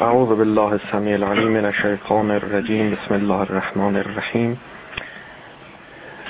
[0.00, 4.60] اعوذ بالله السمیع العلیم من الشیطان الرجیم بسم الله الرحمن الرحیم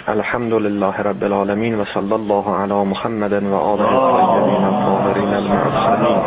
[0.09, 6.19] الحمد لله رب العالمین و صلی الله علی محمد و آله الطیبین الطاهرین المعصومین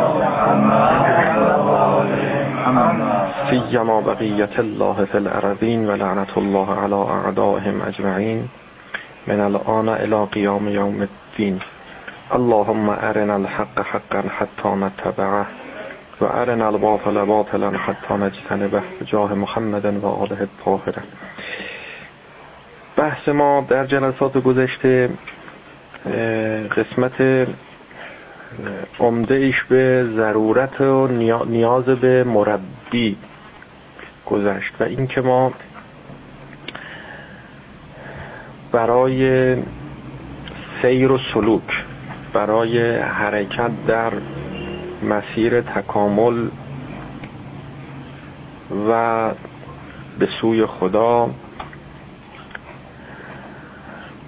[3.49, 8.49] سیما بقیت الله فی الارضین و لعنت الله علی اعدائهم اجمعین
[9.27, 11.59] من الان الى قیام یوم الدین
[12.31, 15.62] اللهم ارنا الحق حقا حتی نتبعه.
[16.21, 21.03] و ارنا الباطل باطلا حتی نجتنبه جاه محمد و آله الطاهره
[22.95, 25.09] بحث ما در جلسات گذشته
[26.77, 27.47] قسمت
[28.99, 31.07] عمده ایش به ضرورت و
[31.47, 33.17] نیاز به مربی
[34.25, 35.53] گذشت و اینکه ما
[38.71, 39.55] برای
[40.81, 41.85] سیر و سلوک
[42.33, 44.11] برای حرکت در
[45.03, 46.47] مسیر تکامل
[48.89, 49.31] و
[50.19, 51.29] به سوی خدا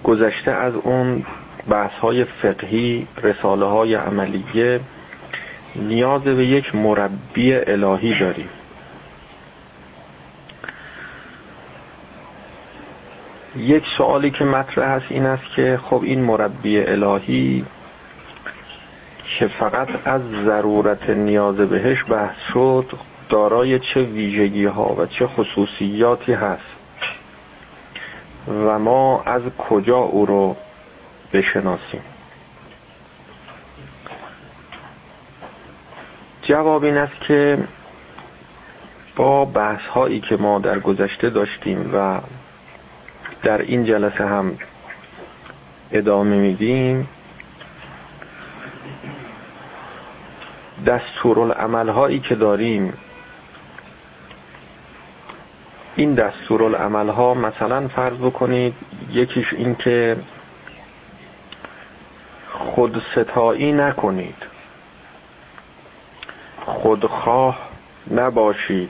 [0.04, 1.26] گذشته از اون
[1.70, 4.80] بحث های فقهی رساله های عملیه
[5.76, 8.50] نیاز به یک مربی الهی داریم.
[13.58, 17.66] یک سوالی که مطرح هست این است که خب این مربی الهی
[19.26, 22.86] که فقط از ضرورت نیاز بهش بحث شد
[23.30, 26.76] دارای چه ویژگی ها و چه خصوصیاتی هست
[28.48, 30.56] و ما از کجا او رو
[31.34, 32.02] بشناسیم؟
[36.42, 37.58] جواب این است که
[39.16, 42.20] با بحث هایی که ما در گذشته داشتیم و
[43.44, 44.58] در این جلسه هم
[45.92, 47.08] ادامه میدیم
[50.86, 52.94] دستورالعمل هایی که داریم
[55.96, 58.74] این دستورالعمل ها مثلا فرض بکنید
[59.12, 60.18] یکیش این که
[62.52, 64.36] خودستایی نکنید.
[66.66, 67.60] خودخواه
[68.12, 68.90] نباشید.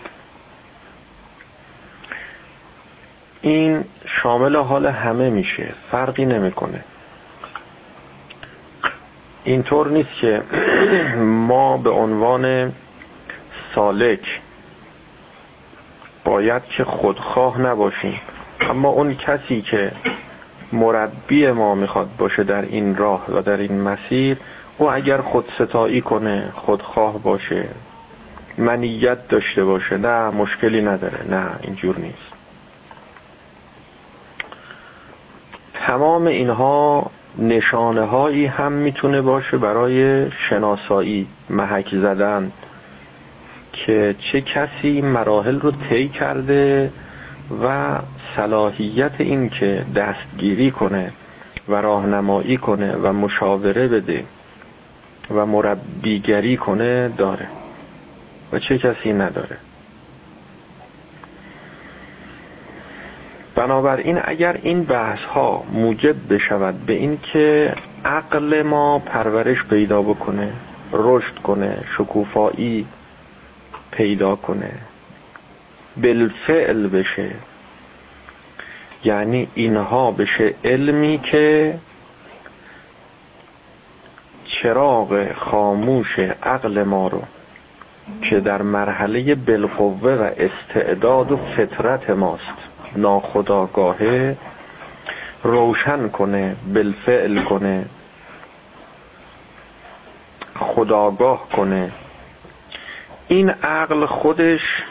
[3.41, 6.83] این شامل حال همه میشه فرقی نمی‌کنه.
[9.45, 10.41] اینطور نیست که
[11.47, 12.73] ما به عنوان
[13.75, 14.41] سالک
[16.23, 18.19] باید که خودخواه نباشیم.
[18.59, 19.91] اما اون کسی که
[20.73, 24.37] مربی ما می‌خواد باشه در این راه و در این مسیر
[24.77, 27.69] او اگر خودستایی کنه خودخواه باشه
[28.57, 32.33] منیت داشته باشه نه مشکلی نداره نه اینجور نیست.
[35.73, 42.51] تمام اینها نشانه هایی هم می‌تونه باشه برای شناسایی محک زدن
[43.73, 46.91] که چه کسی مراحل رو طی کرده
[47.63, 47.99] و
[48.35, 51.11] صلاحیت این که دستگیری کنه
[51.69, 54.25] و راهنمایی کنه و مشاوره بده
[55.31, 57.47] و مربیگری کنه داره
[58.51, 59.57] و چه کسی نداره.
[63.55, 70.53] بنابراین اگر این بحث ها موجب بشود به این که عقل ما پرورش پیدا بکنه
[70.93, 72.87] رشد کنه شکوفایی
[73.91, 74.71] پیدا کنه
[75.97, 77.31] بالفعل بشه
[79.03, 81.77] یعنی اینها بشه علمی که
[84.45, 87.21] چراغ خاموش عقل ما رو
[88.21, 92.74] که در مرحله بالقوه و استعداد و فطرت ماست.
[92.95, 94.37] ناخداگاهه
[95.43, 97.85] روشن کنه بالفعل کنه
[100.59, 101.91] خداگاه کنه.
[103.27, 104.83] این عقل خودش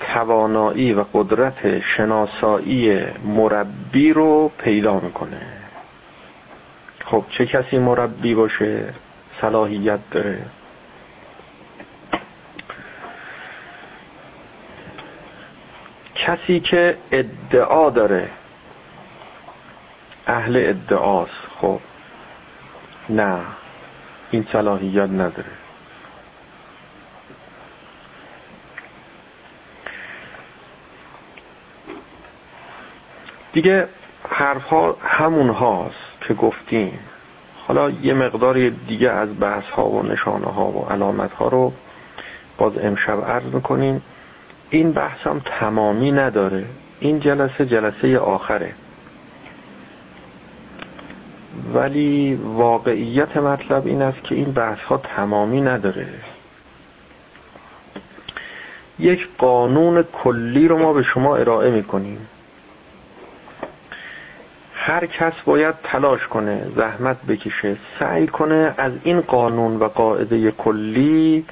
[0.00, 5.40] توانایی و قدرت شناسایی مربی رو پیدا می‌کنه.
[7.04, 8.94] خب چه کسی مربی باشه؟
[9.40, 10.42] صلاحیت داره.
[16.14, 18.30] کسی که ادعا داره.
[20.26, 21.80] اهل ادعاست خب.
[23.08, 23.38] نه
[24.30, 25.44] این صلاحیت نداره.
[33.52, 33.88] دیگه
[34.28, 36.98] حرف ها همون هاست که گفتیم.
[37.66, 41.72] حالا یه مقدار دیگه از بحث ها و نشانه ها و علامت ها رو
[42.58, 44.02] باز امشب عرض می‌کنیم.
[44.74, 46.64] این بحث هم تمامی نداره.
[47.00, 48.74] این جلسه جلسه آخره.
[51.74, 56.06] ولی واقعیت مطلب این است که این بحث ها تمامی نداره.
[58.98, 62.28] یک قانون کلی رو ما به شما ارائه می‌کنیم.
[64.74, 71.44] هر کس باید تلاش کنه زحمت بکشه سعی کنه از این قانون و قاعده کلی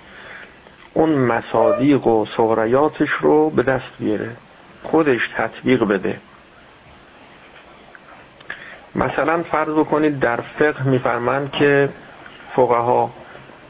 [0.95, 4.37] اون مصادیق و سغریاتش رو به دست بیاره.
[4.83, 6.21] خودش تطبیق بده.
[8.95, 11.89] مثلا فرض کنید در فقه میفرمند که
[12.57, 13.11] فقها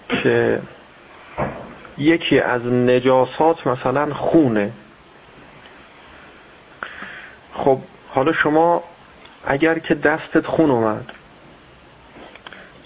[0.08, 0.62] که
[1.98, 4.72] یکی از نجاسات مثلا خونه.
[7.52, 7.78] خب
[8.08, 8.84] حالا شما
[9.46, 11.12] اگر که دستت خون اومد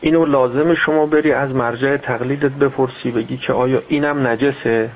[0.00, 4.90] اینو لازم شما بری از مرجع تقلیدت بپرسی بگی که آیا اینم نجسه؟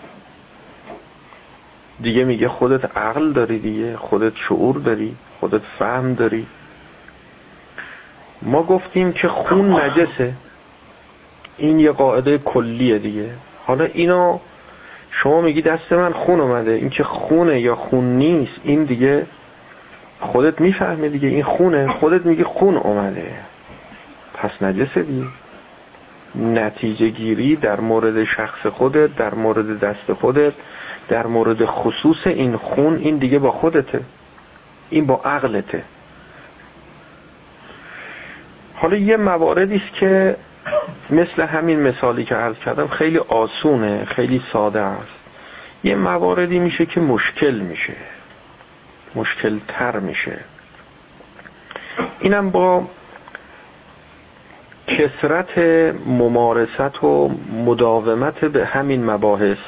[2.02, 6.46] دیگه میگه خودت عقل داری دیگه خودت شعور داری خودت فهم داری.
[8.42, 10.34] ما گفتیم که خون نجسه.
[11.56, 13.30] این یه قاعده کلیه دیگه.
[13.64, 14.38] حالا اینو
[15.10, 19.26] شما میگی دست من خون اومده این که خونه یا خون نیست این دیگه
[20.20, 23.32] خودت می‌فهمی دیگه این خونه خودت میگی خون اومده.
[24.40, 25.26] پس نجسه دیگه
[26.34, 30.52] نتیجه گیری در مورد شخص خودت در مورد دست خودت
[31.08, 34.00] در مورد خصوص این خون این دیگه با خودته.
[34.90, 35.84] این با عقلته.
[38.74, 40.36] حالا یه مواردی است که
[41.10, 45.20] مثل همین مثالی که عرض کردم خیلی آسونه خیلی ساده است.
[45.84, 47.96] یه مواردی میشه که مشکل میشه.
[49.14, 50.38] مشکل تر میشه.
[52.20, 52.88] اینم با
[54.98, 55.58] کسرت
[56.06, 59.58] ممارست و مداومت به همین مباحث.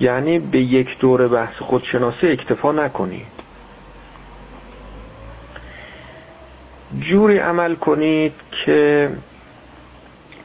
[0.00, 3.38] یعنی به یک دور بحث خودشناسی اکتفا نکنید.
[6.98, 8.32] جوری عمل کنید
[8.64, 9.10] که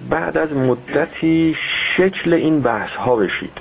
[0.10, 1.56] بعد از مدتی
[1.96, 3.58] شکل این بحث ها بشید.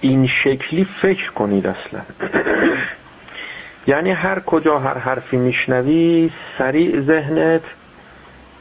[0.00, 2.00] این شکلی فکر کنید اصلا.
[3.88, 7.62] یعنی هر کجا هر حرفی میشنوی سریع ذهنت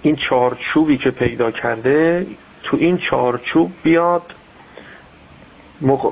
[0.02, 2.28] این چارچوبی که پیدا کرده
[2.64, 4.22] تو این چارچوب بیاد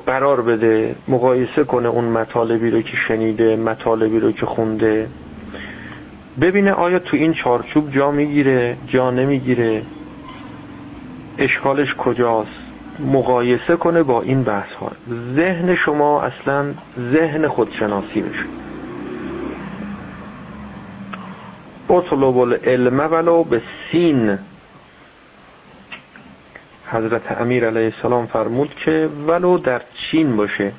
[0.06, 5.08] قرار بده مقایسه کنه اون مطالبی رو که شنیده مطالبی رو که خونده.
[6.42, 9.82] ببینه آیا تو این چارچوب جا می‌گیره جا نمی‌گیره.
[11.38, 12.52] اشکالش کجاست؟
[13.00, 14.92] مقایسه کنه با این بحث ها
[15.36, 16.74] ذهن شما اصلا
[17.12, 18.65] ذهن خودشناسی بشه.
[21.90, 23.62] اطلب العلم ولو به
[23.92, 24.40] سین
[26.88, 30.72] حضرت امیر علیه السلام فرمود که ولو در چین باشه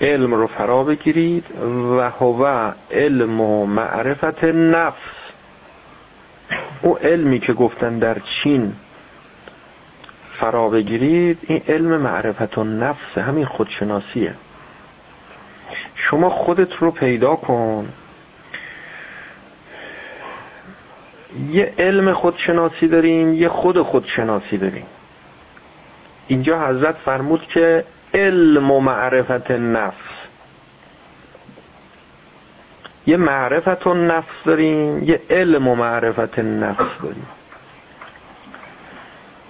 [0.00, 1.44] علم رو فرا بگیرید
[1.98, 5.12] و هو علم و معرفت نفس.
[6.82, 8.72] او علمی که گفتن در چین
[10.32, 14.34] فرا بگیرید این علم معرفت و نفس همین خودشناسیه.
[15.94, 17.88] شما خودت رو پیدا کن.
[21.50, 24.86] یه علم خودشناسی داریم یه خود خودشناسی داریم.
[26.26, 27.84] اینجا حضرت فرمود که
[28.14, 30.22] علم و معرفت نفس
[33.06, 37.26] یه معرفت و نفس داریم یه علم و معرفت نفس داریم.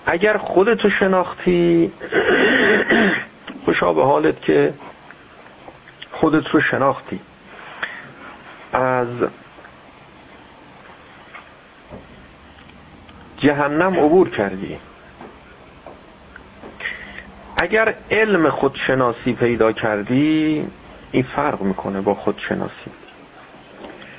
[0.07, 1.93] اگر خودتو شناختی
[3.65, 4.75] خوشا به حالت که
[6.13, 7.21] خودت رو شناختی.
[8.73, 9.07] از
[13.43, 14.79] جهنم عبور کردی.
[17.57, 20.67] اگر علم خودشناسی پیدا کردی
[21.13, 22.91] این فرق می‌کنه با خودشناسی.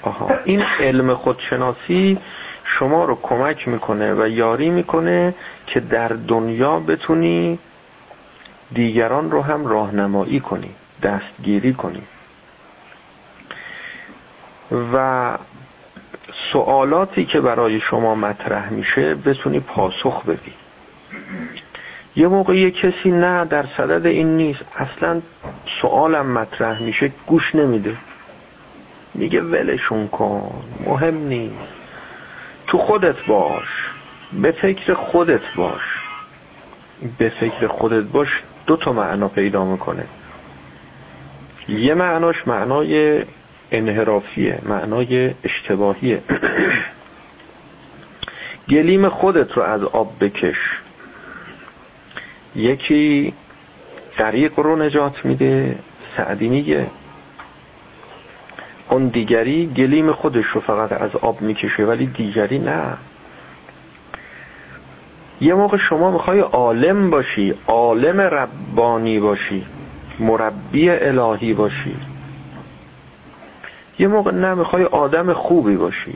[0.01, 0.29] آها.
[0.45, 2.19] این علم خودشناسی
[2.63, 5.35] شما رو کمک می‌کنه و یاری می‌کنه
[5.67, 7.59] که در دنیا بتونی
[8.73, 10.69] دیگران رو هم راهنمایی کنی
[11.03, 12.03] دستگیری کنی.
[14.93, 15.37] و
[16.51, 20.53] سوالاتی که برای شما مطرح میشه بتونی پاسخ بدی.
[22.15, 24.65] یه موقع یه کسی نه در صدد این نیست.
[24.75, 25.21] اصلا
[25.81, 27.97] سوالم مطرح میشه گوش نمیده.
[29.13, 31.73] میگه ولشون کن مهم نیست.
[32.67, 33.91] تو خودت باش
[34.33, 36.09] به فکر خودت باش.
[37.17, 40.05] به فکر خودت باش دو تا معنا پیدا می‌کنه.
[41.67, 43.23] یه معناش معنای
[43.73, 46.21] انحرافیه معنای اشتباهیه.
[48.69, 50.81] گلیم خودت رو از آب بکش.
[52.55, 53.33] یکی
[54.17, 55.79] غریق رو نجات میده
[56.17, 56.87] سعدی میگه.
[58.89, 62.97] اون دیگری گلیم خودش رو فقط از آب می‌کشه ولی دیگری نه.
[65.41, 69.65] یه موقع شما می‌خوای عالم باشی عالم ربانی باشی
[70.19, 71.95] مربی الهی باشی.
[73.99, 76.15] یه موقع نه می‌خوای آدم خوبی باشی.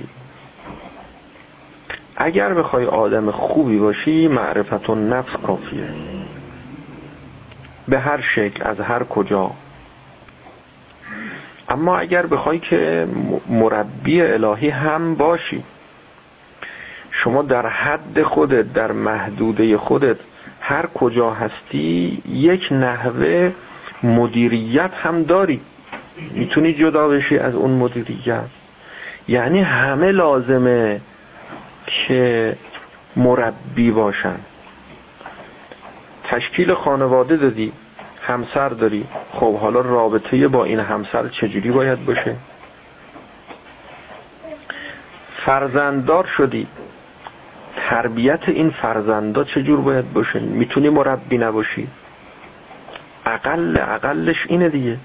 [2.15, 5.89] اگر بخوای آدم خوبی باشی معرفت و نفس کافیه.
[7.87, 9.51] به هر شکل از هر کجا.
[11.69, 13.07] اما اگر بخوای که
[13.49, 15.63] مربی الهی هم باشی
[17.11, 20.17] شما در حد خودت در محدوده خودت
[20.59, 23.53] هر کجا هستی یک نحوه
[24.03, 25.61] مدیریت هم داری.
[26.31, 28.45] می‌تونی جدا بشی از اون مدیریت
[29.27, 31.01] یعنی همه لازمه
[31.85, 32.57] که
[33.15, 34.39] مربی باشن.
[36.23, 37.71] تشکیل خانواده دادی
[38.21, 39.07] همسر داری.
[39.31, 42.35] خب حالا رابطه با این همسر چجوری باید باشه؟
[45.45, 46.67] فرزنددار شدی.
[47.75, 51.87] تربیت این فرزندا چجور باید باشه؟ می‌تونی مربی نباشی.
[53.25, 54.97] اقل اقلش اینه دیگه.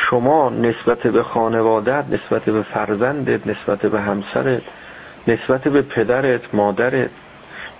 [0.00, 4.62] شما نسبت به خانوادت نسبت به فرزندت نسبت به همسرت
[5.28, 7.10] نسبت به پدرت مادرت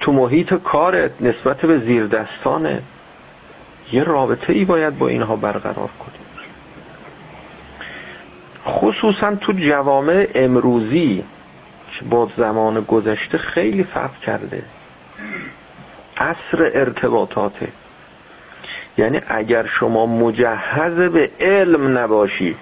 [0.00, 2.82] تو محیط کارت نسبت به زیر دستانت
[3.92, 6.18] یه رابطه ای باید با اینها برقرار کنی.
[8.66, 11.24] خصوصا تو جوامع امروزی
[11.92, 14.62] که با زمان گذشته خیلی فرق کرده.
[16.16, 17.68] اصر ارتباطاته.
[18.98, 22.56] یعنی اگر شما مجهز به علم نباشی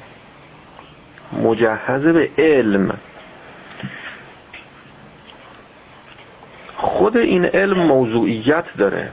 [1.33, 2.99] مجهز به علم
[6.77, 9.13] خود این علم موضوعیت داره.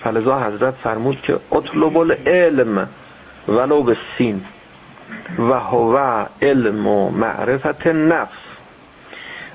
[0.00, 2.88] فلذا حضرت فرمود که اطلب العلم
[3.48, 4.44] ولو به سین
[5.38, 8.38] و هو علم و معرفت نفس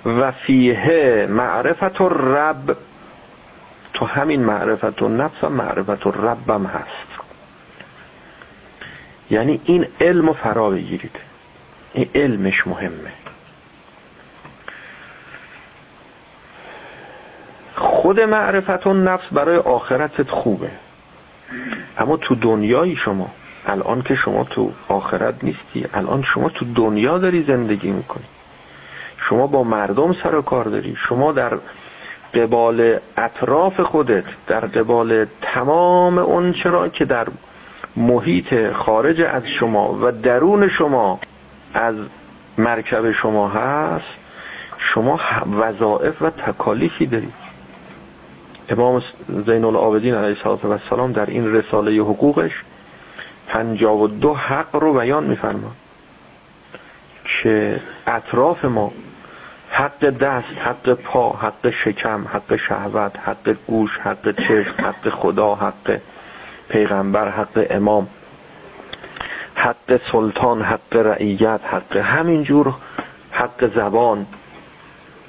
[0.06, 2.78] و فیه معرفت رب
[3.94, 7.08] تو همین معرفت و نفس و معرفت و ربم هست.
[9.30, 11.16] یعنی این علم رو فرا بگیرید.
[11.94, 13.12] این علمش مهمه.
[17.76, 20.72] خود معرفت و نفس برای آخرتت خوبه.
[21.98, 23.32] اما تو دنیای شما
[23.66, 28.26] الان که شما تو آخرت نیستی الان شما تو دنیا داری زندگی می‌کنی.
[29.18, 30.96] شما با مردم سر و کار داری.
[30.96, 31.60] شما در
[32.34, 37.28] قبال اطراف خودت در قبال تمام اون چرا که در
[37.96, 41.20] محیط خارج از شما و درون شما
[41.74, 41.96] از
[42.58, 44.06] مرکب شما هست
[44.78, 45.20] شما
[45.60, 47.50] وظائف و تکالیفی دارید.
[48.70, 49.02] امام
[49.46, 52.64] زین العابدین علیه السلام در این رساله حقوقش
[53.48, 55.72] پنجاب و دو حق رو بیان میفرما
[57.24, 58.92] که اطراف ما
[59.72, 66.00] حق دست حق پا حق شکم حق شهوت حق گوش حق چشم حق خدا حق
[66.70, 68.08] پیغمبر حق امام
[69.56, 72.76] حق سلطان حق رعیت حق همینجور
[73.32, 74.26] حق زبان.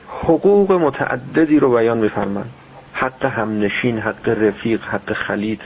[0.08, 2.50] حقوق متعددی رو بیان میفرمند
[2.92, 5.62] حق همنشین حق رفیق حق خلید.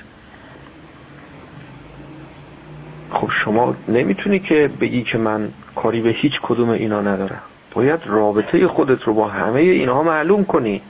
[3.10, 7.42] خب شما نمی‌تونی که بگی که من کاری به هیچ کدوم اینا ندارم.
[7.74, 10.82] باید رابطه خودت رو با همه اینها معلوم کنی.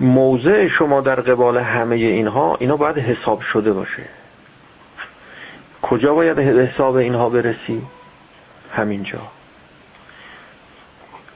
[0.00, 4.02] موضع شما در قبال همه اینها اینا باید حساب شده باشه.
[5.82, 7.82] کجا باید حساب اینها برسی؟
[8.72, 9.18] همینجا.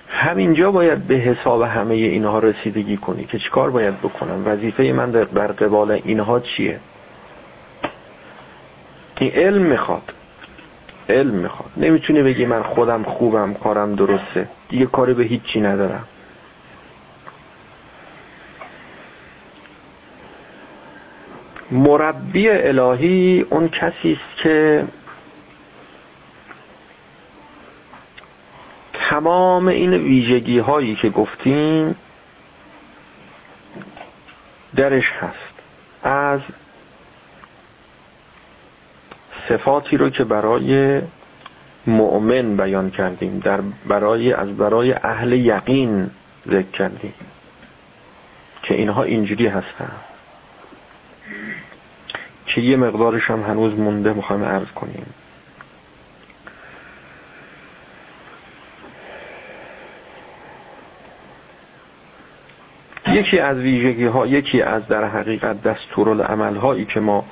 [0.08, 5.46] همینجا باید به حساب همه اینها رسیدگی کنی که چیکار باید بکنم؟ وظیفه من در
[5.46, 6.80] قبال اینها چیه؟
[9.18, 10.12] این علم می‌خواد.
[11.08, 11.70] علم می‌خواد.
[11.76, 14.48] نمی‌تونی بگی من خودم خوبم کارم درسته.
[14.68, 16.04] دیگه کاری به هیچی ندارم.
[21.70, 24.84] مربی الهی اون کسی است که
[28.92, 31.96] تمام این ویژگی هایی که گفتیم
[34.76, 35.54] درش هست.
[36.02, 36.40] از
[39.48, 41.00] صفاتی رو که برای
[41.86, 46.10] مؤمن بیان کردیم در برای از برای اهل یقین
[46.48, 47.14] ذکر کردیم
[48.62, 49.92] که اینها اینجوری هستن.
[52.46, 55.06] که یه مقدارش هم هنوز مونده می‌خوایم عرض کنیم.
[63.06, 67.24] یکی از ویژگی ها یکی از در حقیقت دستورالعمل هایی که ما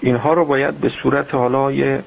[0.00, 2.02] اینها رو باید به صورت حالا یه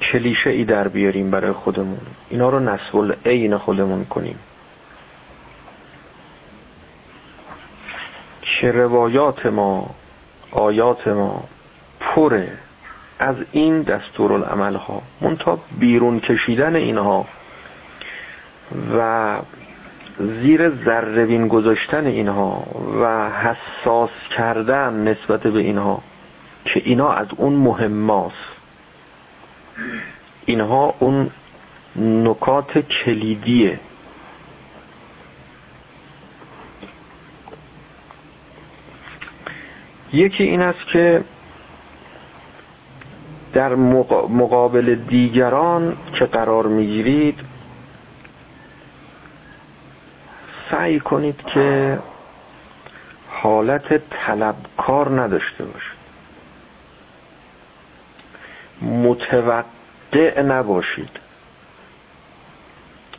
[0.00, 2.00] کلیشه ای در بیاریم برای خودمون.
[2.30, 4.38] اینا رو نسل عین خودمون کنیم.
[8.42, 9.94] که روایات ما
[10.50, 11.44] آیات ما
[12.00, 12.58] پره
[13.18, 17.26] از این دستورالعمل ها منتها بیرون کشیدن اینها
[18.98, 19.36] و
[20.18, 22.66] زیر ذربین گذاشتن اینها
[23.00, 26.02] و حساس کردن نسبت به اینها.
[26.64, 28.54] که اینا از اون مهماست
[30.46, 31.30] اینها اون
[31.96, 33.80] نکات کلیدیه.
[40.12, 41.24] یکی این است که
[43.52, 43.74] در
[44.28, 47.40] مقابل دیگران که قرار می‌گیرید
[50.70, 51.98] سعی کنید که
[53.28, 56.03] حالت طلبکار نداشته باشید.
[58.82, 61.20] متوقع نباشید.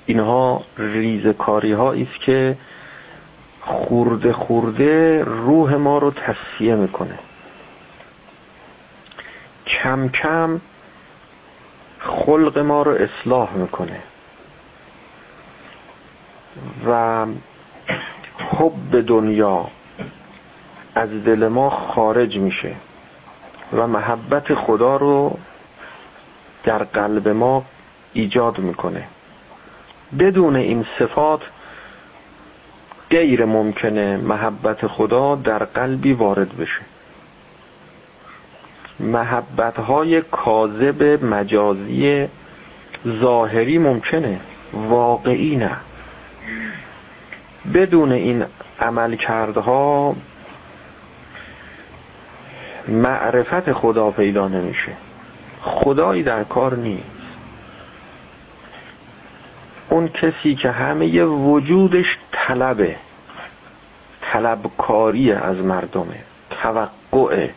[0.06, 2.58] اینها ریزکاری است که
[3.62, 7.20] خورده خورده روح ما رو تصفیه می‌کنه.
[9.68, 10.62] کم کم
[12.00, 14.00] خلق ما رو اصلاح می‌کنه.
[16.88, 17.26] و
[18.38, 19.68] حب دنیا
[20.96, 22.76] از دل ما خارج میشه.
[23.74, 25.38] و محبت خدا رو
[26.64, 27.66] در قلب ما
[28.14, 29.08] ایجاد می‌کنه.
[30.20, 31.42] بدون این صفات
[33.10, 36.82] غیر ممکنه محبت خدا در قلبی وارد بشه.
[39.00, 42.28] محبت های کاذب مجازی
[43.08, 44.40] ظاهری ممکنه
[44.74, 45.78] واقعی نه.
[47.74, 48.46] بدون این
[48.80, 50.16] عمل کردها
[52.88, 54.92] معرفت خدا پیدا نمیشه.
[55.62, 57.06] خدایی در کار نیست.
[59.90, 62.96] اون کسی که همه وجودش طلبه
[64.22, 67.54] طلبکاری از مردمه توقعه.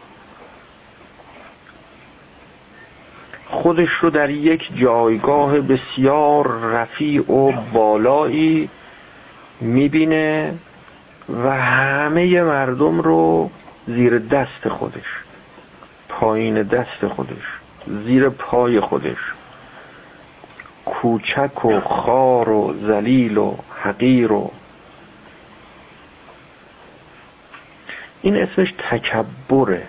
[3.46, 8.70] خودش رو در یک جایگاه بسیار رفیع و بالایی
[9.60, 10.54] می‌بینه
[11.44, 13.50] و همه مردم رو
[13.88, 15.22] زیر دست خودش.
[16.08, 17.58] پایین دست خودش.
[18.04, 19.34] زیر پای خودش.
[20.84, 24.50] کوچک و خار و زلیل و حقیر و
[28.22, 29.88] این اسمش تکبره.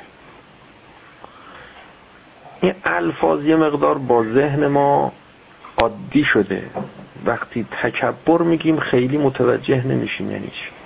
[2.62, 5.12] این الفاظ یه مقدار با ذهن ما
[5.78, 6.70] عادی شده.
[7.26, 10.79] وقتی تکبر میگیم خیلی متوجه نمیشیم یعنی چی.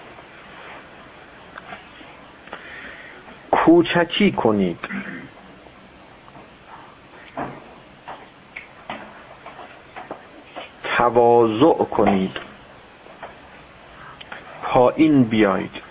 [3.65, 4.79] کوچکی کنید.
[10.97, 12.37] تواضع کنید.
[14.63, 15.81] پایین بیاید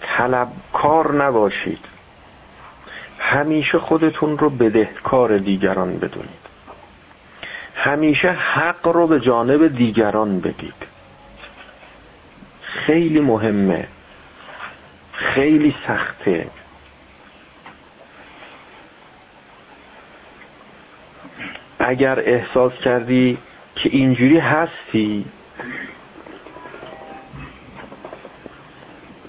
[0.00, 1.84] طلبکار نباشید.
[3.18, 6.50] همیشه خودتون رو بدهکار دیگران بدونید.
[7.74, 10.86] همیشه حق رو به جانب دیگران بدید
[12.60, 13.88] خیلی مهمه.
[15.20, 16.50] خیلی سخته.
[21.78, 23.38] اگر احساس کردی
[23.74, 25.24] که اینجوری هستی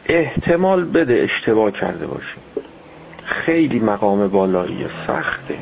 [0.06, 2.38] احتمال بده اشتباه کرده باشی.
[3.24, 5.58] خیلی مقام بالایی سخته.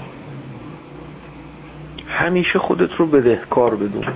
[2.08, 4.14] همیشه خودت رو بدهکار بدون.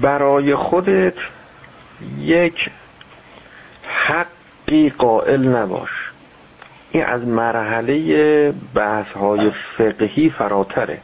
[0.00, 1.14] برای خودت
[2.18, 2.70] یک
[3.84, 6.10] حقی قائل نباش.
[6.90, 11.00] این از مرحله بحث های فقهی فراتره.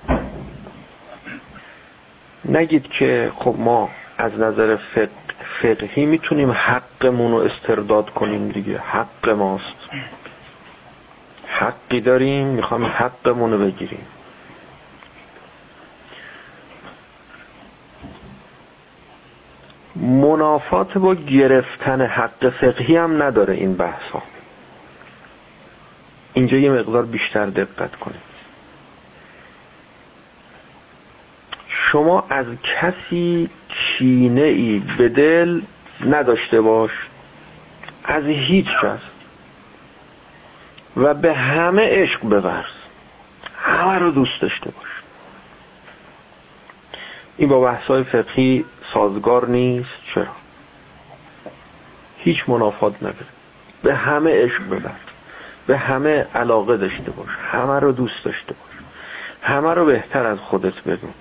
[2.44, 4.76] نگید که خب ما از نظر
[5.62, 8.78] فقهی می‌تونیم حقمون رو استرداد کنیم دیگه.
[8.78, 9.76] حق ماست.
[11.46, 14.06] حقی داریم می‌خوام حقمون رو بگیریم.
[20.00, 24.22] منافات با گرفتن حق فقهی هم نداره این بحث ها
[26.32, 28.20] اینجا یه مقدار بیشتر دقت کنید.
[31.68, 35.61] شما از کسی کینه ای به دل
[36.06, 36.90] نداشته باش.
[38.04, 39.00] از هیچ کس.
[40.96, 42.64] و به همه عشق بورز
[43.56, 45.06] همه رو دوست داشته باش.
[47.37, 49.90] این با بحثای فقهی سازگار نیست.
[50.14, 50.27] چرا؟
[52.16, 53.27] هیچ منافات نداره.
[53.83, 54.96] به همه عشق ببر.
[55.66, 57.29] به همه علاقه داشته باش.
[57.40, 58.83] همه رو دوست داشته باش.
[59.42, 61.14] همه رو بهتر از خودت بدون.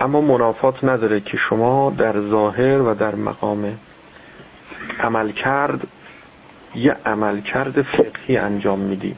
[0.00, 3.78] اما منافات نداره که شما در ظاهر و در مقام
[5.00, 5.86] عمل کرد
[6.74, 9.16] یه عمل کرد فقهی انجام میدی.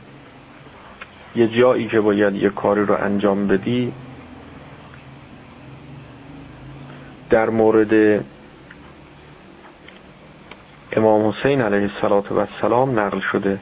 [1.35, 3.93] یه جایی که باید یه کاری رو انجام بدی
[7.31, 8.25] در مورد
[10.93, 13.61] امام حسین علیه السلام نقل شده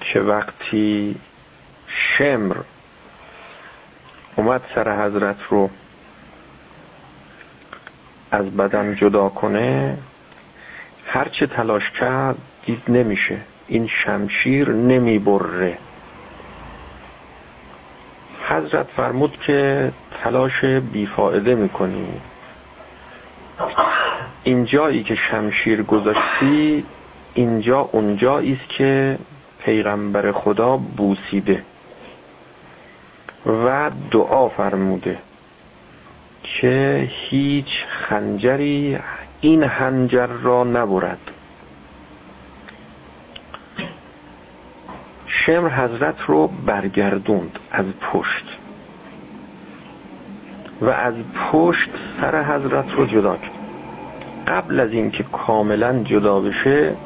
[0.00, 1.16] که وقتی
[1.86, 2.56] شمر
[4.36, 5.70] اومد سر حضرت رو
[8.30, 9.98] از بدن جدا کنه
[11.06, 13.38] هرچه تلاش کرد دید نمیشه.
[13.68, 15.78] این شمشیر نمی‌بره.
[18.48, 22.08] حضرت فرمود که تلاش بیفائده می‌کنی.
[24.44, 26.84] اینجایی که شمشیر گذاشتی
[27.34, 29.18] اینجا اونجایی است که
[29.64, 31.64] پیغمبر خدا بوسیده
[33.46, 35.18] و دعا فرموده
[36.42, 38.98] که هیچ خنجری
[39.40, 41.18] این خنجر را نبرد.
[45.28, 48.58] شمر حضرت رو برگردوند از پشت
[50.80, 51.14] و از
[51.52, 53.50] پشت سر حضرت رو جدا کرد.
[54.46, 56.96] قبل از اینکه کاملا جدا بشه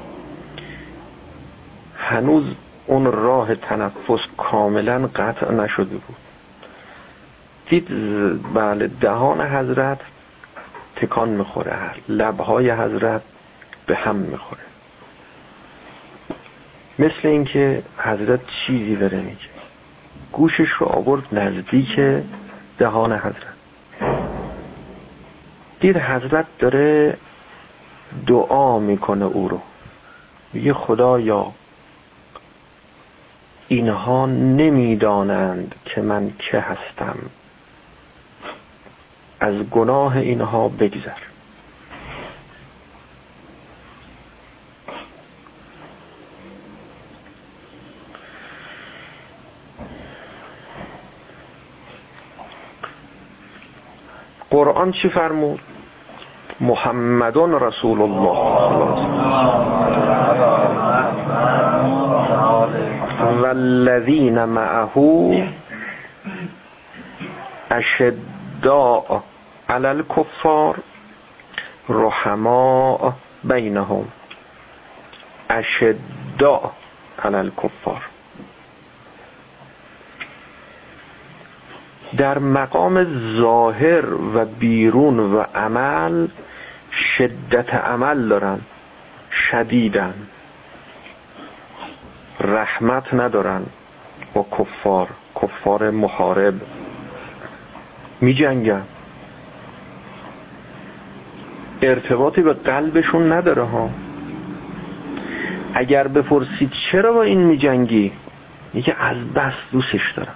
[1.96, 2.44] هنوز
[2.86, 6.16] اون راه تنفس کاملا قطع نشده بود.
[7.66, 7.88] دید
[8.54, 10.00] بله دهان حضرت
[10.96, 13.22] تکان می‌خوره لبهای حضرت
[13.86, 14.71] به هم می‌خوره.
[17.02, 19.38] مثل اینکه حضرت چیزی داره میگه.
[20.32, 22.00] گوشش رو آورد نزدیک
[22.78, 23.54] دهان حضرت.
[25.80, 27.16] دید حضرت داره
[28.26, 29.60] دعا می‌کنه او رو.
[30.52, 31.52] میگه خدایا
[33.68, 37.16] اینها نمی‌دانند که من که هستم.
[39.40, 41.31] از گناه اینها بگذر.
[54.82, 55.60] قرآن چی فرمود؟
[56.60, 58.38] محمد رسول الله.
[63.42, 65.46] والذین معه
[67.70, 69.20] اشداء
[69.68, 70.76] علی الكفار
[71.88, 73.12] رحماء
[73.44, 74.04] بینهم.
[75.50, 76.70] اشداء
[77.24, 78.11] علی الكفار
[82.16, 83.06] در مقام
[83.40, 86.28] ظاهر و بیرون و عمل
[86.92, 88.60] شدت عمل دارن
[89.30, 90.14] شدیدن.
[92.40, 93.62] رحمت ندارن
[94.34, 95.08] با کفار
[95.42, 96.54] کفار محارب.
[98.20, 98.82] می جنگن.
[101.82, 103.90] ارتباطی به قلبشون نداره ها.
[105.74, 108.12] اگر بپرسید چرا با این می جنگی؟
[108.98, 110.34] از بس دوستش دارم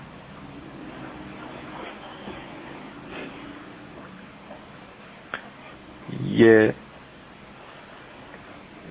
[6.37, 6.75] یه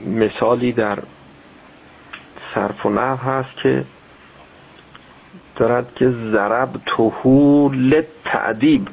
[0.06, 1.00] مثالی در
[2.56, 3.86] صرف و نحو هست که
[5.56, 7.70] دارد که ضرب توهو
[8.26, 8.88] تعدیب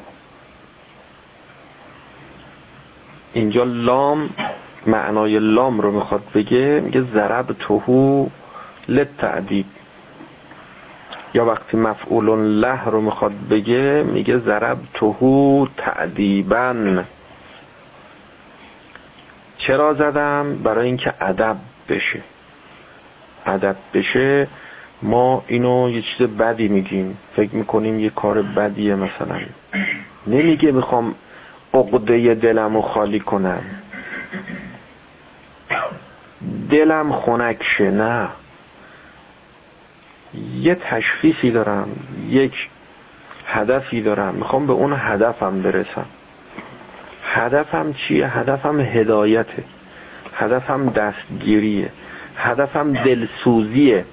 [3.33, 4.31] اینجا لام
[4.87, 8.27] معنای لام رو می‌خواد بگه میگه ضرب توهو
[9.19, 9.67] تعدیب
[11.35, 17.07] یا وقتی مفعول له رو می‌خواد بگه میگه ضرب توهو تعدیبن
[19.67, 21.57] چرا زدم؟ برای اینکه ادب
[21.89, 22.23] بشه.
[23.47, 24.49] ادب بشه
[25.03, 27.19] ما اینو یه چیز بدی میگیم.
[27.37, 29.41] فکر می‌کنیم یه کار بدیه مثلا.
[30.27, 31.15] نمیگه می‌خوام
[31.75, 33.63] عقده دلم رو خالی کنم.
[36.71, 38.29] دلم خنک شه نه.
[40.55, 41.89] یه تشخیصی دارم
[42.29, 42.69] یک
[43.47, 44.35] هدفی دارم.
[44.35, 46.07] می‌خوام به اون هدفم برسم.
[47.23, 49.65] هدفم چیه؟ هدفم هدایته.
[50.35, 51.93] هدفم دستگیریه.
[52.37, 54.05] هدفم دلسوزیه.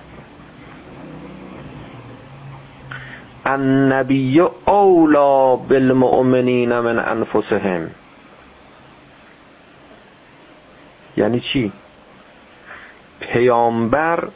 [3.45, 7.89] النبی اولا بالمؤمنین من انفسهم.
[11.17, 11.71] یعنی چی؟
[13.19, 14.27] پیامبر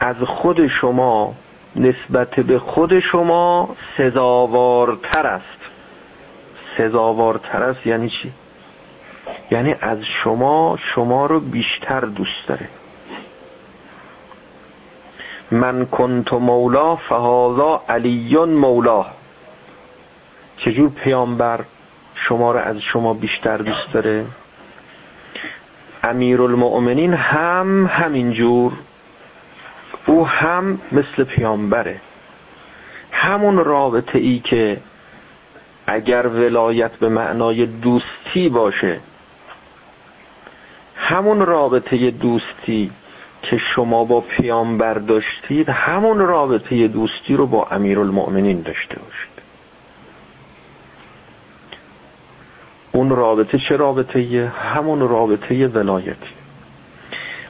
[0.00, 1.34] از خود شما
[1.76, 5.77] نسبت به خود شما سزاوارتر است.
[6.78, 8.32] سزاوارتر است یعنی چی؟
[9.50, 12.68] یعنی از شما شما رو بیشتر دوست داره.
[15.50, 19.06] من کنت مولا فهذا علی مولا
[20.56, 21.64] چجور پیامبر
[22.14, 24.26] شما رو از شما بیشتر دوست داره؟
[26.02, 28.72] امیر المؤمنین هم همینجور
[30.06, 32.00] او هم مثل پیامبره.
[33.12, 34.80] همون رابطه ای که
[35.88, 39.00] اگر ولایت به معنای دوستی باشه
[40.96, 42.90] همون رابطه دوستی
[43.42, 49.38] که شما با پیامبر داشتید همون رابطه دوستی رو با امیر المؤمنین داشته باشید.
[52.92, 56.34] اون رابطه چه رابطه همون رابطه ولایتی.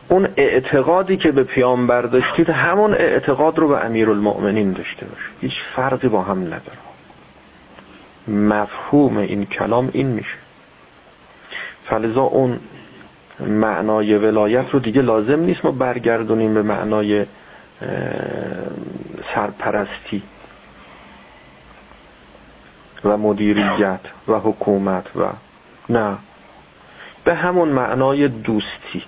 [0.09, 5.35] اون اعتقادی که به پیامبر داشتید همون اعتقاد رو به امیر المؤمنین داشته باشید.
[5.41, 6.88] هیچ فرقی با هم نداره.
[8.29, 10.39] مفهوم این کلام این میشه.
[11.85, 12.61] فلذا اون
[13.41, 17.27] معنای ولایت رو دیگه لازم نیست ما برگردونیم به معنای
[19.35, 20.23] سرپرستی
[23.05, 25.29] و مدیریت و حکومت و
[25.89, 26.19] نه.
[27.25, 29.05] به همون معنای دوستی.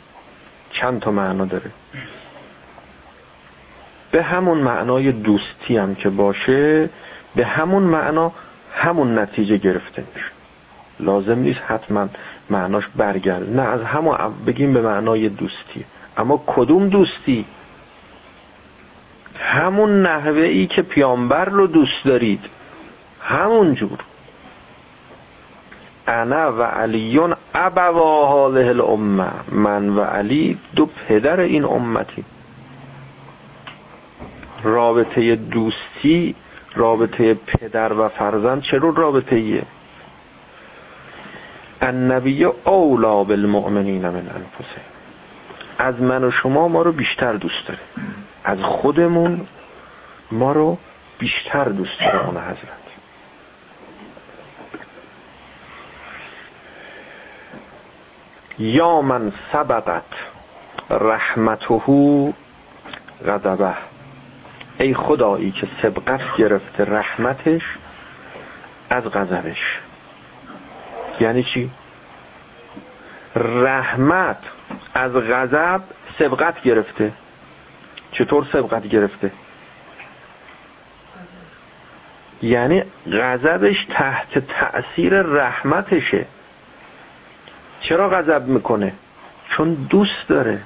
[0.70, 1.70] چند تا معنا داره؟
[4.10, 6.90] به همون معنای دوستی هم که باشه
[7.36, 8.32] به همون معنا
[8.72, 10.30] همون نتیجه گرفته میشه.
[11.00, 12.08] لازم نیست حتما
[12.50, 15.84] معناش برگرد نه از همون بگیم به معنای دوستی.
[16.16, 17.44] اما کدوم دوستی؟
[19.34, 22.40] همون نحوه ای که پیامبر رو دوست دارید.
[23.20, 23.98] همون جور.
[26.06, 29.30] انا و علیون ابوا هذه الامه.
[29.52, 32.24] من و علی دو پدر این امتی.
[34.62, 36.34] رابطه دوستی
[36.74, 39.62] رابطه پدر و فرزند چرا رابطه ایه
[41.80, 44.80] النبی اولا بالمؤمنین من انفسه.
[45.78, 47.80] از من و شما ما رو بیشتر دوست داره.
[48.44, 49.46] از خودمون
[50.32, 50.78] ما رو
[51.18, 52.80] بیشتر دوست داره اون حضرت.
[58.58, 60.04] یا من سبقت
[60.90, 61.80] رحمته
[63.26, 63.89] غضبه.
[64.80, 67.62] ای خدایی که سبقت گرفته رحمتش
[68.90, 69.80] از غضبش.
[71.20, 71.70] یعنی چی؟
[73.36, 74.38] رحمت
[74.94, 75.82] از غضب
[76.18, 77.12] سبقت گرفته.
[78.12, 79.32] چطور سبقت گرفته؟
[82.42, 86.26] یعنی غضبش تحت تأثیر رحمتشه.
[87.80, 88.92] چرا غضب می‌کنه؟
[89.48, 90.60] چون دوست داره.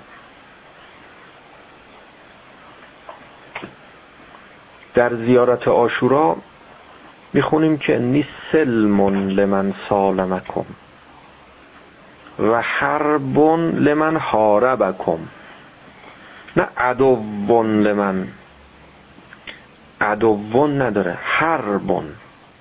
[4.94, 6.37] در زیارت آشورا
[7.33, 10.64] می‌خونیم که نی سلمون لمن سالمکم
[12.38, 15.18] و حربون لمن حاربکم.
[16.57, 18.28] نه عدوون لمن.
[20.00, 22.04] عدوون نداره حربون.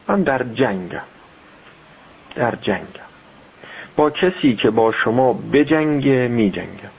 [0.07, 1.01] من در جنگم.
[2.35, 3.09] در جنگم.
[3.95, 6.91] با کسی که با شما بجنگه می جنگم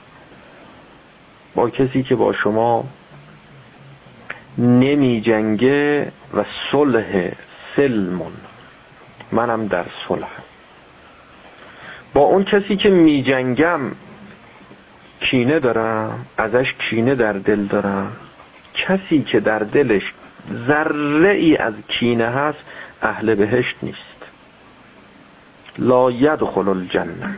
[1.55, 2.85] با کسی که با شما
[4.57, 7.31] نمی جنگه و صلح
[7.75, 8.33] سلمون.
[9.31, 10.29] منم در صلح.
[12.13, 13.79] با اون کسی که می جنگم
[15.19, 18.11] کینه دارم ازش کینه در دل دارم.
[18.73, 20.13] کسی که در دلش
[20.67, 22.59] ذره ای از کینه هست
[23.01, 24.15] اهل بهشت نیست.
[25.77, 27.37] لا یدخل الجنه.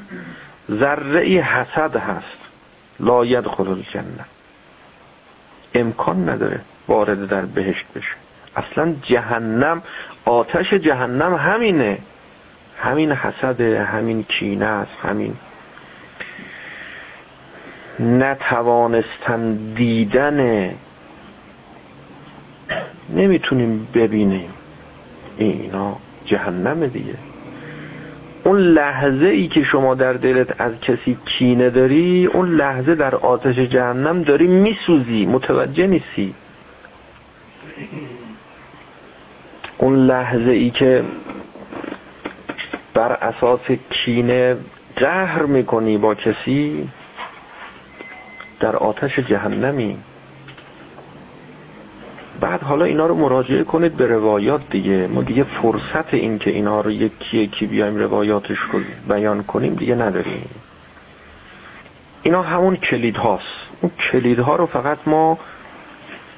[0.71, 2.37] ذره ای حسد هست.
[2.99, 4.25] لا یدخل الجنه.
[5.73, 6.61] امکان نداره.
[6.87, 8.15] وارد در بهشت بشه.
[8.55, 9.81] اصلا جهنم
[10.25, 11.97] آتش جهنم همینه.
[12.77, 15.33] همین حسده همین کینه است همین.
[17.99, 20.69] نتوانستن دیدن
[23.09, 24.49] نمی‌تونیم ببینیم.
[25.37, 25.95] اینا
[26.25, 27.15] جهنم دیگه.
[28.43, 33.55] اون لحظه ای که شما در دلت از کسی کینه داری اون لحظه در آتش
[33.59, 36.35] جهنم داری میسوزی متوجه نیستی.
[39.77, 41.03] اون لحظه ای که
[42.93, 44.57] بر اساس کینه
[44.95, 46.89] قهر می‌کنی با کسی
[48.59, 49.97] در آتش جهنمی.
[52.39, 55.07] بعد حالا اینا رو مراجعه کنید به روایات دیگه.
[55.07, 59.95] ما دیگه فرصت این که اینا رو یکی یکی بیایم روایاتش رو بیان کنیم دیگه
[59.95, 60.49] نداریم.
[62.23, 63.43] اینا همون کلید هاست
[63.81, 65.39] اون کلید ها رو فقط ما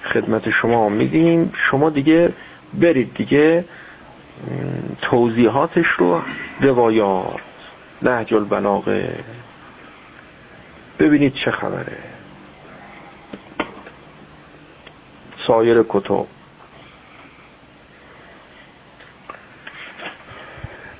[0.03, 2.33] خدمت شما میدیم شما دیگه
[2.73, 3.65] برید دیگه
[5.01, 6.21] توضیحاتش رو
[6.61, 7.41] روایات
[8.01, 9.23] نهج البلاغه.
[10.99, 11.97] ببینید چه خبره.
[15.47, 16.25] سایر کتب.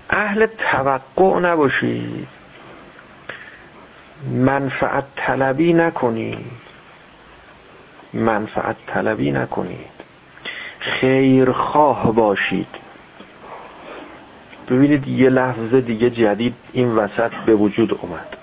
[0.10, 2.28] اهل توقع نباشید.
[4.32, 6.69] منفعت طلبی نکنید.
[8.14, 10.00] منفعت طلبی نکنید.
[10.80, 12.68] خیرخواه باشید.
[14.70, 18.38] ببینید یه لحظه دیگه جدید این وسط به وجود اومد.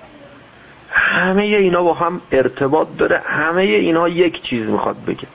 [0.90, 5.26] همه اینا با هم ارتباط داره همه اینا یک چیز می‌خواد بگه.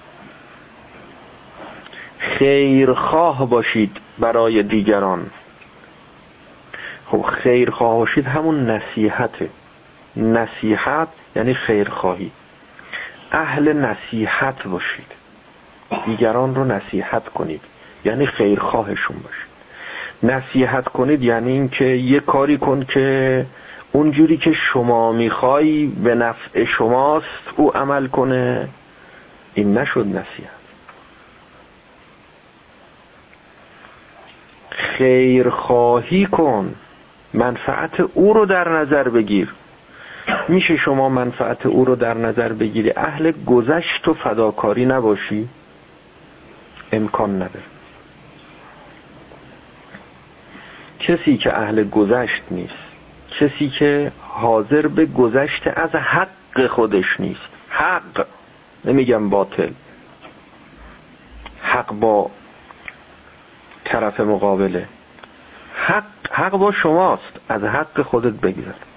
[2.17, 5.29] خیرخواه باشید برای دیگران.
[7.05, 9.49] خب خیرخواه باشید همون نصیحته.
[10.15, 12.31] نصیحت یعنی خیرخواهی.
[13.31, 15.11] اهل نصیحت باشید.
[16.05, 17.61] دیگران رو نصیحت کنید.
[18.05, 19.51] یعنی خیرخواهشون باشید.
[20.23, 23.45] نصیحت کنید یعنی اینکه یه کاری کن که
[23.91, 28.69] اونجوری که شما می‌خوای به نفع شماست او عمل کنه.
[29.53, 30.61] این نشد نصیحت.
[34.69, 36.75] خیرخواهی کن.
[37.33, 39.53] منفعت او رو در نظر بگیر.
[40.49, 45.49] میشه شما منفعت او رو در نظر بگیری؟ اهل گذشت و فداکاری نباشی.
[46.91, 47.65] امکان نداره.
[50.99, 52.91] کسی که اهل گذشت نیست
[53.31, 57.49] کسی که حاضر به گذشت از حق خودش نیست.
[57.69, 58.27] حق
[58.85, 59.71] نمیگم باطل.
[61.61, 62.31] حق با
[63.83, 64.87] طرف مقابله.
[65.73, 67.39] حق, حق با شماست.
[67.49, 68.90] از حق خودت بگذر.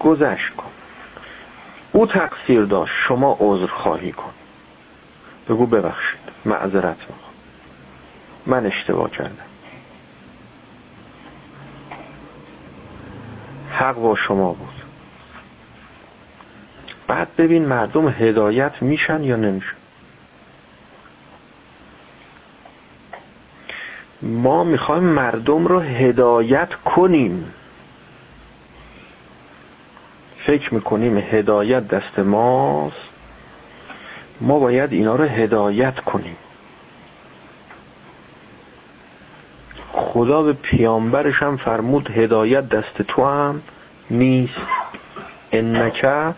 [0.00, 0.70] گذشت کن.
[1.92, 2.94] او تقصیر داشت.
[2.94, 4.32] شما عذر خواهی کن.
[5.48, 6.20] بگو ببخشید.
[6.44, 7.34] معذرت می‌خوام.
[8.46, 9.46] من اشتباه کردم.
[13.70, 14.74] حق با شما بود.
[17.06, 19.76] بعد ببین مردم هدایت میشن یا نمیشن.
[24.22, 27.52] ما می‌خوایم مردم رو هدایت کنیم.
[30.46, 32.96] فکر می‌کنیم هدایت دست ماست
[34.40, 36.36] ما باید اینا رو هدایت کنیم.
[39.92, 43.62] خدا به پیامبرش هم فرمود هدایت دست تو هم
[44.10, 44.60] نیست.
[45.52, 46.34] انکه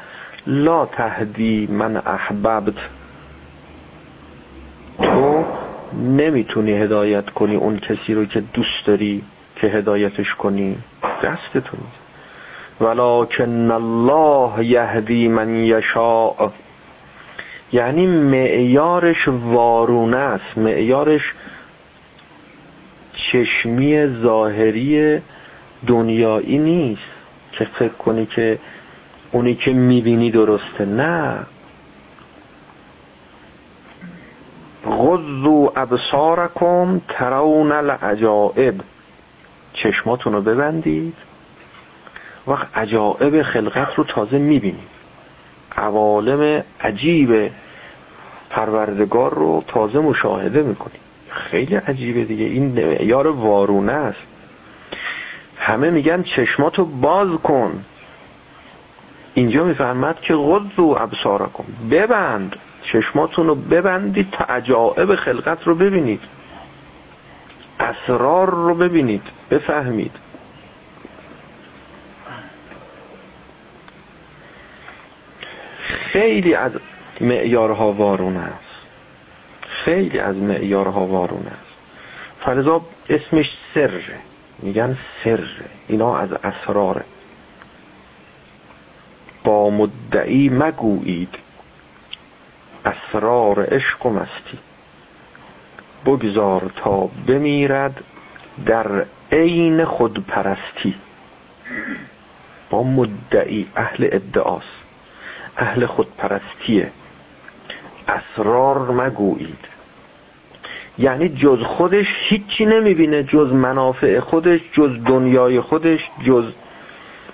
[0.46, 2.74] لا تهدی من احببت.
[4.98, 5.44] تو
[5.92, 9.22] نمی‌تونی هدایت کنی اون کسی رو که دوست داری
[9.56, 10.78] که هدایتش کنی.
[11.22, 12.07] دست تو نیست
[12.80, 16.50] ولکن الله یهدی من یشاء.
[17.72, 20.58] یعنی معیارش وارونه است.
[20.58, 21.34] معیارش
[23.32, 25.20] چشمی ظاهری
[25.86, 27.02] دنیایی نیست
[27.52, 28.58] که فکر کنی که
[29.32, 30.84] اونی که می‌بینی درسته.
[30.84, 31.46] نه.
[34.86, 38.74] غضو ابصارکم ترون العجائب.
[39.72, 41.27] چشماتون ببندید.
[42.48, 44.88] وقت عجائب خلقت رو تازه می‌بینید
[45.76, 47.50] عوالم عجیب
[48.50, 52.44] پروردگار رو تازه مشاهده می‌کنید خیلی عجیبه دیگه.
[52.44, 54.26] این معیار وارونه است.
[55.56, 57.84] همه میگن چشماتو باز کن.
[59.34, 61.64] اینجا میفرمد که غض و ابصارکم.
[61.90, 62.56] ببند.
[62.82, 66.20] چشماتون رو ببندید تا عجائب خلقت رو ببینید.
[67.80, 69.22] اسرار رو ببینید.
[69.50, 70.12] بفهمید.
[76.12, 76.72] خیلی از
[77.20, 78.86] معیارها وارونه است.
[79.60, 81.76] خیلی از معیارها وارونه است.
[82.40, 84.18] فلذا اسمش سره.
[84.58, 85.64] میگن سره.
[85.88, 87.04] اینا از اسراره.
[89.44, 91.34] با مدعی مگویید.
[92.84, 94.58] اسرار عشق و مستی.
[96.06, 98.04] بگذار تا بمیرد
[98.66, 100.94] در عین خودپرستی.
[102.70, 104.87] با مدعی اهل ادعاست.
[105.58, 106.92] اهل خودپرستیه.
[108.08, 109.68] اسرار مگویید.
[110.98, 116.52] یعنی جز خودش هیچی نمی‌بینه جز منافع خودش جز دنیای خودش جز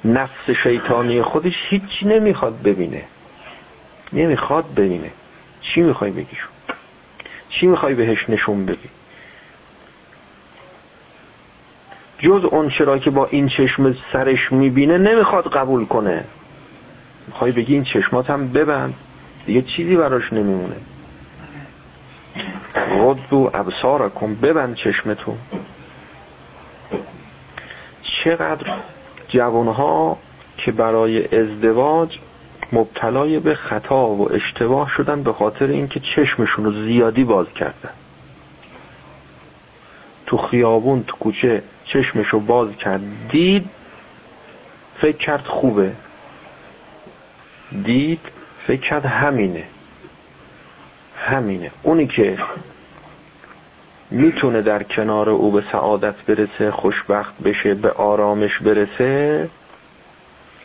[0.05, 3.05] نفس شیطانی خودش هیچی نمی‌خواد ببینه.
[4.13, 5.11] نمی‌خواد ببینه.
[5.61, 6.51] چی می‌خوای بگیشون
[7.49, 8.89] چی می‌خوای بهش نشون بدی؟
[12.19, 16.25] جز اون چرا که با این چشم سرش می‌بینه نمی‌خواد قبول کنه.
[17.27, 18.95] می‌خوای بگی این چشمات هم ببند.
[19.47, 20.77] دیگه چیزی براش نمیمونه.
[22.75, 25.37] غض و ابصارکم ببند چشمتون
[28.03, 28.75] چقدر
[29.29, 30.19] جوانها
[30.57, 32.19] که برای ازدواج
[32.73, 37.91] مبتلای به خطا و اشتباه شدن به خاطر اینکه چشمشون رو زیادی باز کردن.
[40.27, 43.71] تو خیابون تو کوچه چشمشو باز کرد دید
[44.97, 45.93] فکر کرد خوبه.
[47.83, 48.21] دید
[48.67, 49.65] فکر کرد همینه.
[51.17, 51.71] همینه.
[51.83, 52.39] اونی که
[54.11, 59.51] می‌تونه در کنار او به سعادت برسه خوشبخت بشه به آرامش برسه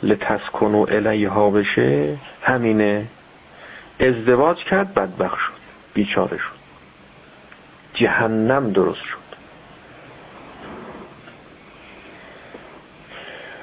[0.03, 3.07] لتسکنو الیها بشه همینه.
[3.99, 5.53] ازدواج کرد بدبخ شد
[5.93, 6.59] بیچاره شد.
[7.93, 9.29] جهنم درست شد.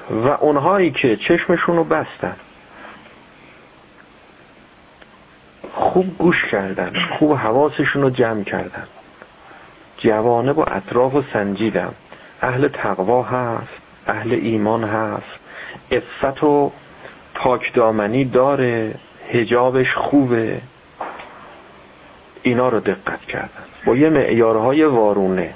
[0.09, 2.35] و اونهایی که چشمشونو بستن
[5.73, 8.87] خوب گوش کردن خوب حواسشون رو جمع کردن.
[9.97, 11.91] جوانه با اطراف و سنجیدن.
[12.41, 15.39] اهل تقوا هست اهل ایمان هست.
[15.91, 16.71] افت و
[17.33, 18.95] پاکدامنی داره
[19.29, 20.61] هجابش خوبه.
[22.43, 23.63] اینا رو دقت کردن.
[23.85, 25.53] با یه معیارهای وارونه.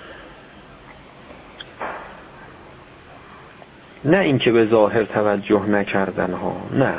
[4.05, 6.95] نه اینکه به ظاهر توجه نکردن ها نه.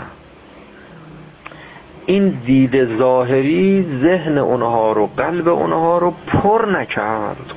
[2.06, 7.52] این دید ظاهری ذهن اونها رو قلب اونها رو پر نکرد.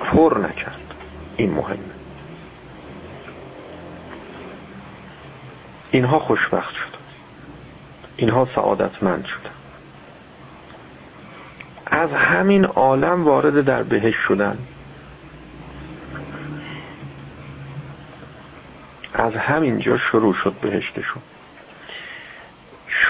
[0.00, 0.94] پر نکرد.
[1.36, 1.78] این مهمه.
[5.90, 6.96] اینها خوشبخت شد
[8.16, 9.56] اینها سعادتمند شد
[11.86, 14.58] از همین عالم وارد در بهش شدن.
[19.14, 21.22] از همینجا شروع شد بهشتشون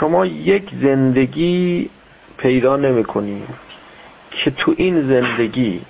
[0.01, 1.91] شما یک زندگی
[2.39, 3.05] پیدا نمی
[4.31, 5.83] که تو این زندگی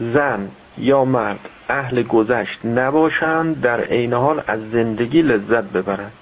[0.00, 0.48] زن
[0.78, 6.12] یا مرد اهل گذشت نباشند در عین حال از زندگی لذت ببرند.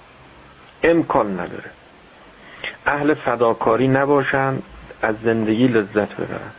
[0.83, 1.71] امکان نداره.
[2.85, 4.63] اهل فداکاری نباشند
[5.01, 6.53] از زندگی لذت ببرند.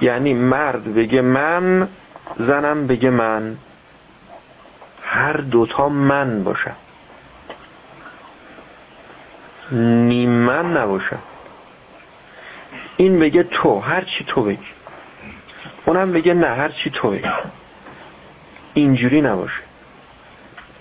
[0.00, 1.88] یعنی مرد بگه من
[2.38, 3.56] زنم بگه من.
[5.02, 6.76] هر دوتا من باشن
[9.72, 11.18] نیم من نباشن
[12.96, 14.58] این بگه تو هر چی تو بگی.
[15.86, 17.28] اونم بگه نه هر چی تو بگی.
[18.74, 19.62] اینجوری نباشه.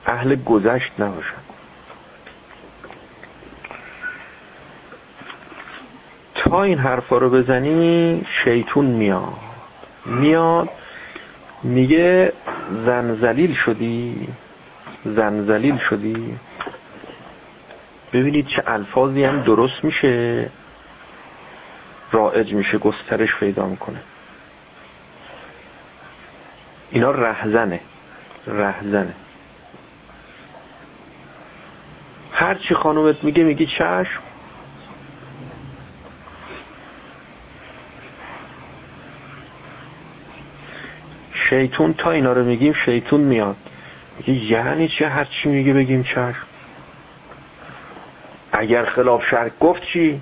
[0.06, 1.36] اهل گذشت نباشن
[6.36, 9.34] تا این حرفا رو بزنی شیطون میاد.
[10.06, 10.70] میاد
[11.64, 12.34] میگه
[12.86, 14.28] زنزلیل شدی.
[15.06, 16.40] زنزلیل شدی.
[18.14, 20.50] ببینید چه الفاظی هم درست میشه.
[22.12, 24.00] رائج میشه گسترش پیدا می‌کنه.
[26.92, 27.80] اینا رهزنه
[28.48, 29.14] رهزنه.
[32.32, 34.22] هرچی خانومت میگه میگی چشم.
[41.34, 43.56] شیطون تا اینا رو میگیم شیطون میاد.
[44.18, 46.46] میگه یعنی چه هرچی میگه بگیم چشم.
[48.54, 50.22] اگر خلاف شرک گفت چی؟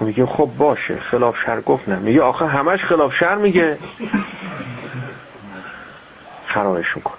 [0.00, 1.96] میگیم خب باشه خلاف شر گفت نه.
[1.96, 3.78] میگه آخه همش خلاف شر میگه.
[6.46, 7.14] خرابش می‌کنه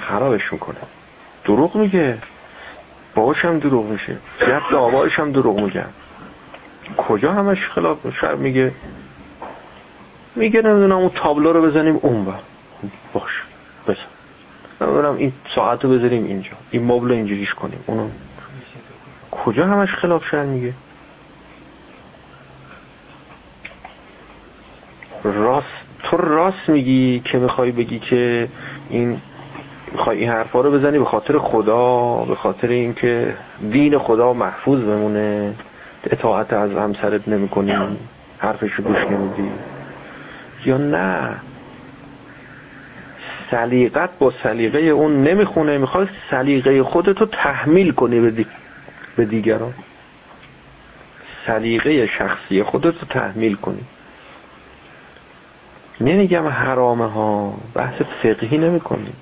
[0.00, 0.76] خرابش می‌کنه
[1.44, 2.18] دروغ میگه.
[3.14, 4.16] باشم دروغ میشه.
[4.40, 5.88] جد آبایش هم دروغ میگن
[6.96, 8.72] کجا همش خلاف شر میگه؟
[10.36, 11.96] میگه نمی‌دونم اون تابلو رو بزنیم.
[12.02, 12.34] اون با
[13.12, 13.42] باش.
[13.88, 14.23] بزن.
[14.80, 16.52] نمی‌دونم این ساعت رو بذاریم اینجا.
[16.70, 17.78] این مبل رو اینجوریش کنیم.
[17.86, 18.08] اونو
[19.30, 20.72] کجا همش خلاف شر میگه؟
[25.24, 25.66] راست.
[26.02, 28.48] تو راست میگی که می‌خوای بگی که
[28.90, 29.20] این
[29.92, 33.36] می‌خوای این حرفا رو بزنی به خاطر خدا به خاطر اینکه
[33.70, 35.54] دین خدا محفوظ بمونه.
[36.10, 37.74] اطاعت از همسرت نمی کنی
[38.38, 39.50] حرفش رو گوش نمیدی.
[40.66, 41.36] یا نه؟
[43.50, 48.46] سلیقت با سلیقه اون نمی‌خونه می‌خوای سلیقه خودتو تحمیل کنی به,
[49.16, 49.74] به دیگران.
[51.46, 53.84] سلیقه شخصی خودتو تحمیل کنی.
[56.00, 59.16] نمیگم حرامه ها بحث فقهی نمی کنیم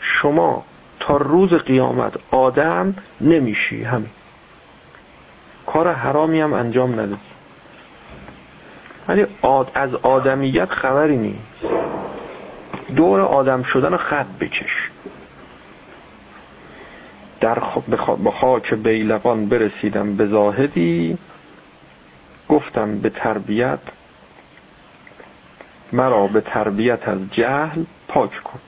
[0.00, 0.64] شما
[1.00, 4.10] تا روز قیامت آدم نمیشی همین.
[5.66, 7.20] کار حرامی هم انجام ندادی.
[9.08, 9.26] ولی
[9.74, 11.75] از آدمیت خبری نیست.
[12.96, 14.90] دور آدم شدن خط بکش.
[17.40, 17.62] در
[18.18, 21.18] به خاک بیلقان برسیدم به زاهدی
[22.48, 23.78] گفتم به تربیت
[25.92, 28.58] مرا به تربیت از جهل پاک کن.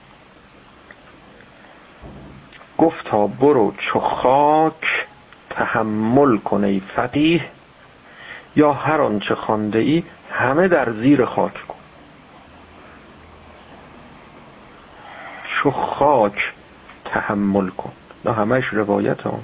[2.79, 5.07] گفتا برو چو خاک
[5.51, 7.45] تحمل کن ای فقیه
[8.57, 11.78] یا هر آنچه خوانده ای همه در زیر خاک کن.
[15.59, 16.53] چو خاک
[17.05, 17.93] تحمل کن.
[18.25, 19.41] نه همش روایت هم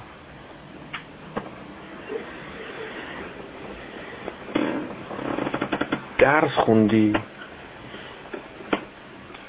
[6.17, 7.13] درس خوندی؟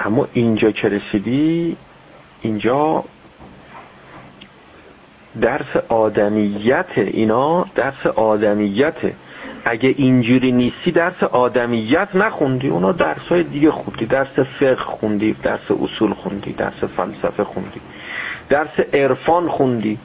[0.01, 1.77] اما اینجا که رسیدی؟
[2.43, 3.05] اینجا
[5.41, 9.13] درس آدمیت اینا درس آدمیت
[9.69, 14.07] اگه اینجوری نیستی درس آدمیت نخوندی اونا درس های دیگه خوندی.
[14.07, 14.29] درس
[14.61, 17.81] فقه خوندی درس اصول خوندی درس فلسفه خوندی.
[18.49, 19.99] درس عرفان خوندی.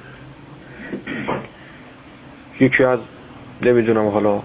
[2.59, 2.99] یکی از
[3.62, 4.41] نمی‌دونم حالا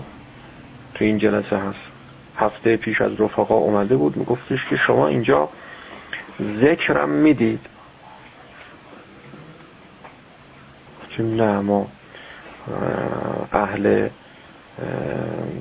[0.94, 1.78] تو این جلسه هست.
[2.36, 5.48] هفته پیش از رفقا اومده بود میگفتش که شما اینجا
[6.60, 7.60] ذکرم می‌دید.
[11.18, 11.86] نه ما
[13.52, 14.08] اهل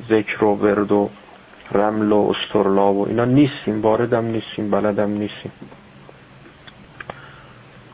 [0.10, 1.10] ذکر و ورد و
[1.72, 5.52] رمل و استرلاب و اینا نیستیم واردم نیستیم بلدم نیستیم.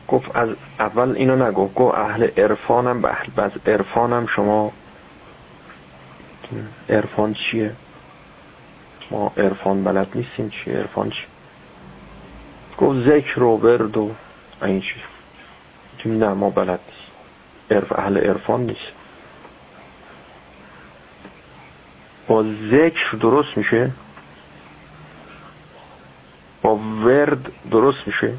[0.08, 0.48] گفت از
[0.78, 4.72] اول اینو نگفت گفت اهل عرفانم اهل عرفانم شما.
[6.90, 7.72] عرفان چیه؟
[9.10, 11.24] ما عرفان بلد نیستیم چیه عرفان چی؟
[12.78, 14.10] گفت ذکر و ورد و
[14.62, 16.80] این چی نه ما بلد
[17.70, 19.01] عرف اهل عرفان نیست
[22.32, 23.90] با ذکر درست میشه؟
[26.62, 28.34] با ورد درست میشه؟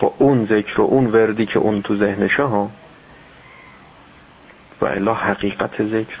[0.00, 2.70] با اون ذکر و اون وردی که اون تو ذهنشه ها؟
[4.80, 6.18] و الا حقیقت ذکر.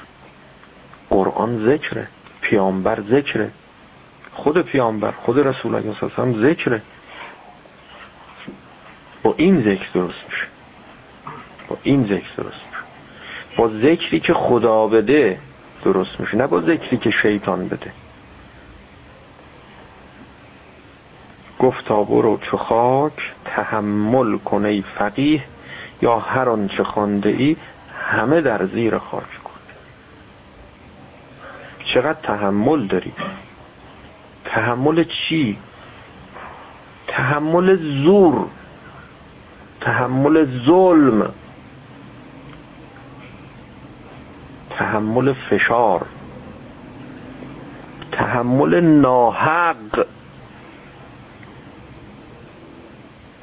[1.10, 2.08] قرآن ذکره.
[2.40, 3.50] پیامبر ذکره.
[4.32, 6.82] خود پیامبر خود رسول الله صلی الله ذکره.
[9.22, 10.46] با این ذکر درست میشه.
[11.68, 12.79] با این ذکر درست میشه.
[13.56, 15.38] با ذکری که خدا بده
[15.84, 17.92] درست میشه نه با ذکری که شیطان بده.
[21.58, 25.44] گفتا برو چو خاک تحمل کنه فقیه
[26.02, 27.56] یا هر آنچه خوانده ای
[27.98, 29.50] همه در زیر خاک کن.
[31.94, 33.12] چقدر تحمل داری؟
[34.44, 35.58] تحمل چی؟
[37.06, 38.46] تحمل زور.
[39.80, 41.32] تحمل ظلم.
[44.80, 46.06] تحمل فشار
[48.12, 50.06] تحمل ناحق.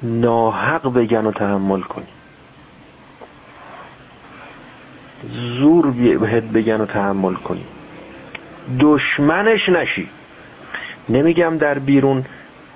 [0.03, 2.05] ناحق بگن و تحمل کنی.
[5.59, 7.65] زور بهت بگن و تحمل کنی.
[8.79, 10.09] دشمنش نشی.
[11.09, 12.25] نمیگم در بیرون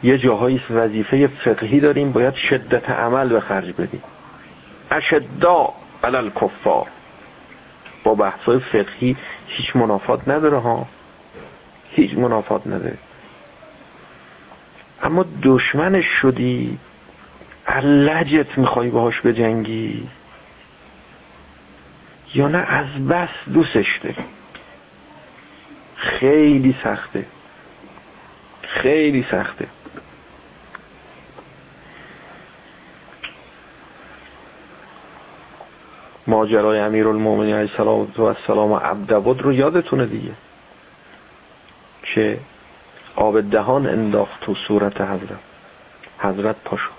[0.04, 4.04] یه جاهایی وظیفه فقهی داریم باید شدت عمل به خرج بدیم.
[4.92, 6.88] اشدا علل کفار
[8.04, 10.88] با بحثای فقهی هیچ منافات نداره ها؟
[11.90, 12.98] هیچ منافات نداره.
[15.04, 16.78] اما دشمنش شدی
[17.68, 20.08] علجت می‌خوای باهاش بجنگی؟
[22.34, 24.26] یا نه از بس دوستش داری؟
[25.96, 27.26] خیلی سخته.
[28.62, 29.68] خیلی سخته.
[36.28, 37.82] ماجرای امیر المومنی علیه
[38.20, 40.32] السلام و عبدبود رو یادتونه دیگه.
[42.04, 42.40] که
[43.16, 45.40] آب دهان انداخت تو صورت حضرت.
[46.20, 46.92] حضرت پاشو.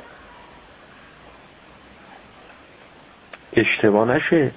[3.52, 4.50] اشتباه نشه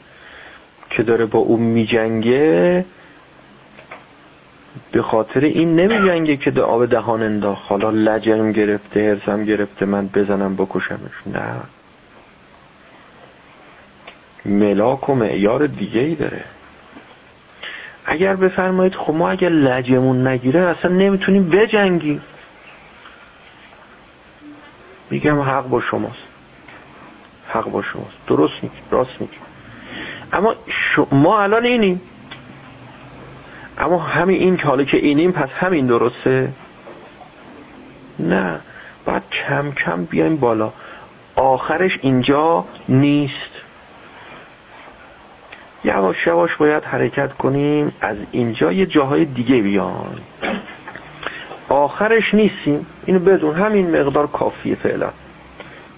[0.89, 2.86] که داره با اون میجنگه
[4.91, 7.72] به خاطر این نمیجنگه که آب دهان انداخت.
[7.72, 11.11] حالا لجم گرفته هرسم گرفته من بزنم بکشمش.
[11.26, 11.61] نه.
[14.46, 16.43] ملاک و معیار دیگه ای داره.
[18.06, 22.22] اگر بفرمایید خب ما اگر لجمون نگیره اصلا نمی‌تونیم بجنگیم.
[25.10, 26.28] میگم حق با شماست.
[27.48, 28.18] حق با شماست.
[28.28, 29.38] درست میگی راست میگی.
[30.34, 30.56] اما
[31.12, 32.02] ما الان اینیم.
[33.78, 36.54] اما همین این که حالا که اینیم پس همین درسته؟
[38.20, 38.60] نه.
[39.06, 40.74] باید کم کم بیایم بالا.
[41.36, 43.55] آخرش اینجا نیست.
[45.86, 50.20] یواش یواش باید حرکت کنیم از اینجا یه جاهای دیگه بیان
[51.70, 52.86] آخرش نیستیم.
[53.06, 55.10] اینو بدون همین مقدار کافیه فعلا.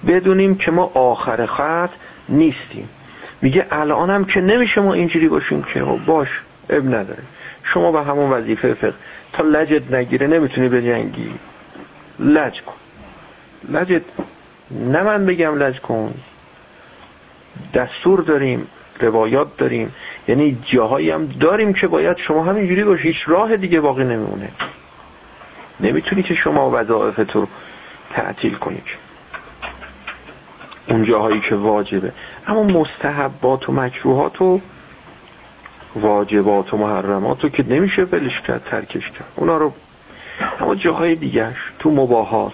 [0.07, 1.89] بدونیم که ما آخر خط
[2.29, 2.89] نیستیم.
[3.41, 7.23] میگه الانم که نمیشه ما اینجوری باشیم که خب باش اب نداره.
[7.63, 8.93] شما به همون وظیفه فقه.
[9.33, 11.31] تا لجت نگیره نمی‌تونی به جنگی
[12.19, 12.73] لج کن.
[13.69, 14.01] لجت
[14.71, 16.13] نه من بگم لج کن.
[17.73, 18.67] دستور داریم
[18.99, 19.93] روایات داریم.
[20.27, 24.49] یعنی جاهایی هم داریم که باید شما همینجوری باشی هیچ راه دیگه باقی نمیمونه
[25.79, 27.47] نمی‌تونی که شما وظایف رو
[28.13, 28.81] تعطیل کنی.
[30.89, 32.11] اون جاهایی که واجبه.
[32.47, 34.61] اما مستحبات و مکروهات و
[35.95, 39.27] واجبات و محرمات رو که نمیشه ولش کرد ترکش کرد.
[39.35, 39.73] اونا رو
[40.59, 42.53] اما جاهای دیگرش تو مباهات.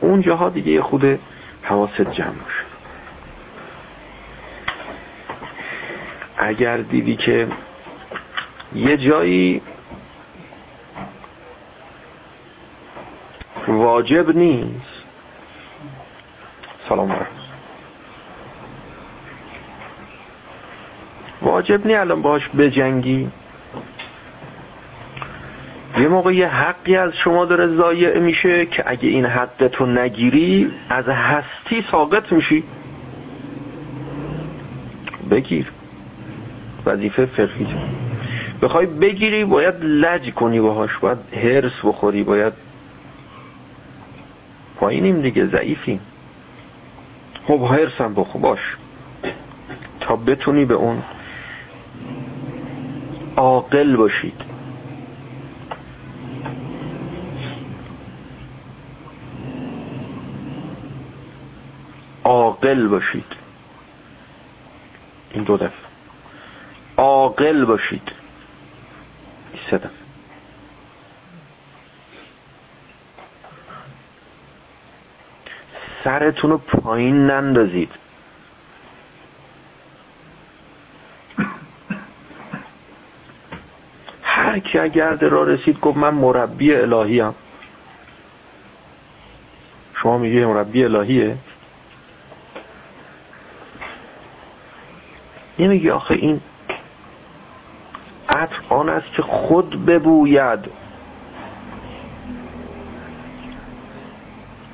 [0.00, 1.18] اون جاها دیگه خود
[1.62, 2.67] حواست جمع باشه.
[6.38, 7.48] اگر دیدی که
[8.74, 9.62] یه جایی
[13.68, 15.04] واجب نیست.
[16.88, 17.26] سلام علیکم.
[21.42, 23.30] واجب نی الان باش بجنگی.
[25.98, 31.08] یه موقع یه حقی از شما داره ضایع میشه که اگه این حقتو نگیری از
[31.08, 32.64] هستی ساقط میشی.
[35.30, 35.72] بگیر.
[36.88, 37.66] وظیفه فرقی
[38.62, 42.52] بخوای بگیری باید لج کنی باهاش باید هرس بخوری باید
[44.76, 46.00] پایینیم دیگه ضعیفیم.
[47.46, 48.76] خب هرسم بخو باش.
[50.00, 51.02] تا بتونی به اون
[53.36, 54.42] عاقل باشید
[62.24, 63.36] عاقل باشید
[65.34, 65.87] این دو دفعه.
[67.38, 68.12] عاقل باشید.
[69.54, 69.90] دفعه
[76.04, 77.90] سرتون رو پایین نندازید.
[84.22, 87.34] هر کی اگر را رسید گفت من مربی الهی هم
[89.94, 91.38] شما میگه مربی الهیه؟
[95.58, 96.40] نمیگه آخه این
[98.48, 100.58] عطر آن است که خود ببوید.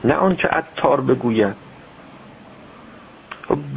[0.04, 1.54] نه آنچه عطار بگوید.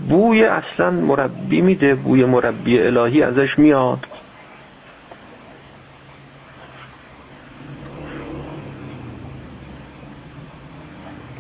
[0.10, 4.08] بوی اصلا مربی میده بوی مربی الهی ازش میاد.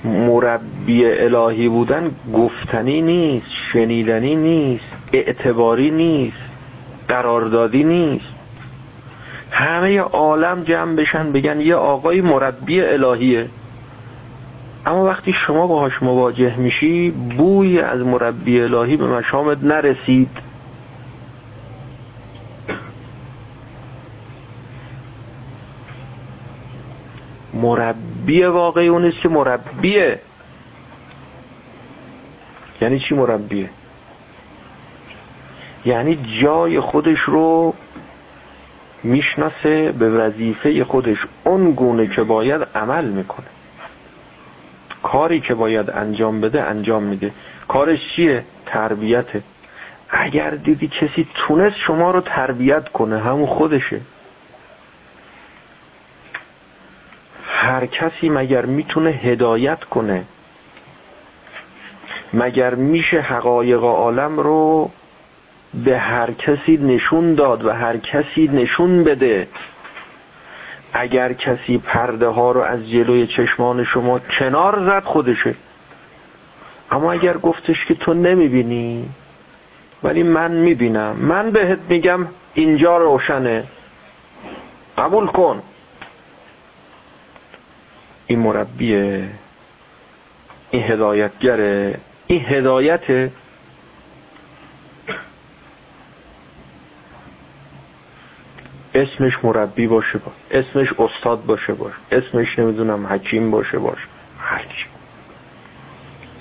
[0.04, 6.38] مربی الهی بودن گفتنی نیست شنیدنی نیست اعتباری نیست
[7.08, 8.37] قراردادی نیست.
[9.52, 13.50] همه عالم جمع بشن بگن یه آقای مربی الهیه.
[14.86, 20.30] اما وقتی شما باهاش مواجه میشی بوی از مربی الهی به مشامت نرسید.
[27.54, 30.20] مربی واقعی اون که مربیه.
[32.82, 33.70] یعنی چی مربیه؟
[35.86, 37.74] یعنی جای خودش رو
[39.04, 43.48] می‌شناسه به وظیفه خودش اون گونه که باید عمل می‌کنه.
[45.04, 47.32] کاری که باید انجام بده انجام میده.
[47.68, 49.44] کارش چیه؟ تربیته
[50.10, 54.02] اگر دیدی کسی تونست شما رو تربیت کنه همون خودشه.
[57.44, 60.24] هر کسی مگر می‌تونه هدایت کنه؟
[62.34, 64.92] مگر میشه حقایق عالم رو
[65.86, 69.48] به هر کسی نشون داد و هر کسی نشون بده.
[70.94, 75.56] اگر کسی پرده ها رو از جلوی چشمان شما کنار زد خودشه.
[76.92, 79.10] اما اگر گفتش که تو نمی‌بینی
[80.04, 81.16] ولی من می‌بینم.
[81.16, 83.64] من بهت میگم اینجا روشنه.
[84.98, 85.64] قبول کن.
[88.28, 89.30] این مربیه
[90.72, 93.32] این هدایتگره این هدایته
[98.98, 100.32] اسمش مربی باشه با.
[100.52, 101.94] اسمش استاد باشه باش.
[102.12, 104.08] اسمش نمی‌دونم حکیم باشه باش.
[104.40, 104.86] هرچی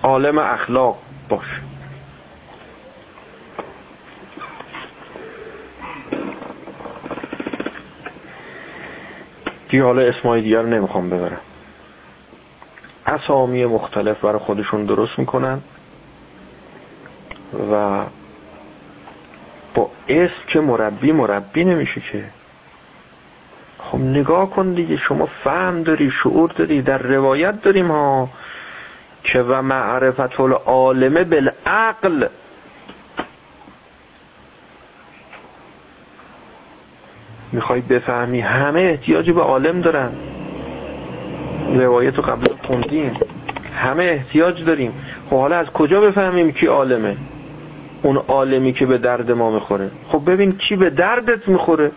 [0.03, 0.99] عالم اخلاق
[1.29, 1.61] باشه
[9.69, 11.41] دیگه حالا اسمای دیگر نمی‌خوام ببرم.
[13.07, 15.61] اسامی مختلف برای خودشون درست می‌کنن
[17.73, 18.05] و
[19.75, 22.25] با اسم که مربی مربی نمیشه که.
[23.91, 28.29] خب نگاه کن دیگه شما فهم داری شعور داری در روایت داریم ها
[29.23, 32.27] که و معرفت العالمه بالعقل.
[37.53, 40.11] می‌خوای بفهمی همه احتیاج به عالم دارن.
[41.75, 43.21] روایت رو قبلا خوندیم.
[43.77, 44.93] همه احتیاج داریم.
[45.31, 47.17] خب حالا از کجا بفهمیم کی عالمه؟
[48.03, 49.91] اون عالمی که به درد ما می‌خوره.
[50.09, 51.93] خب ببین کی به دردت می‌خوره.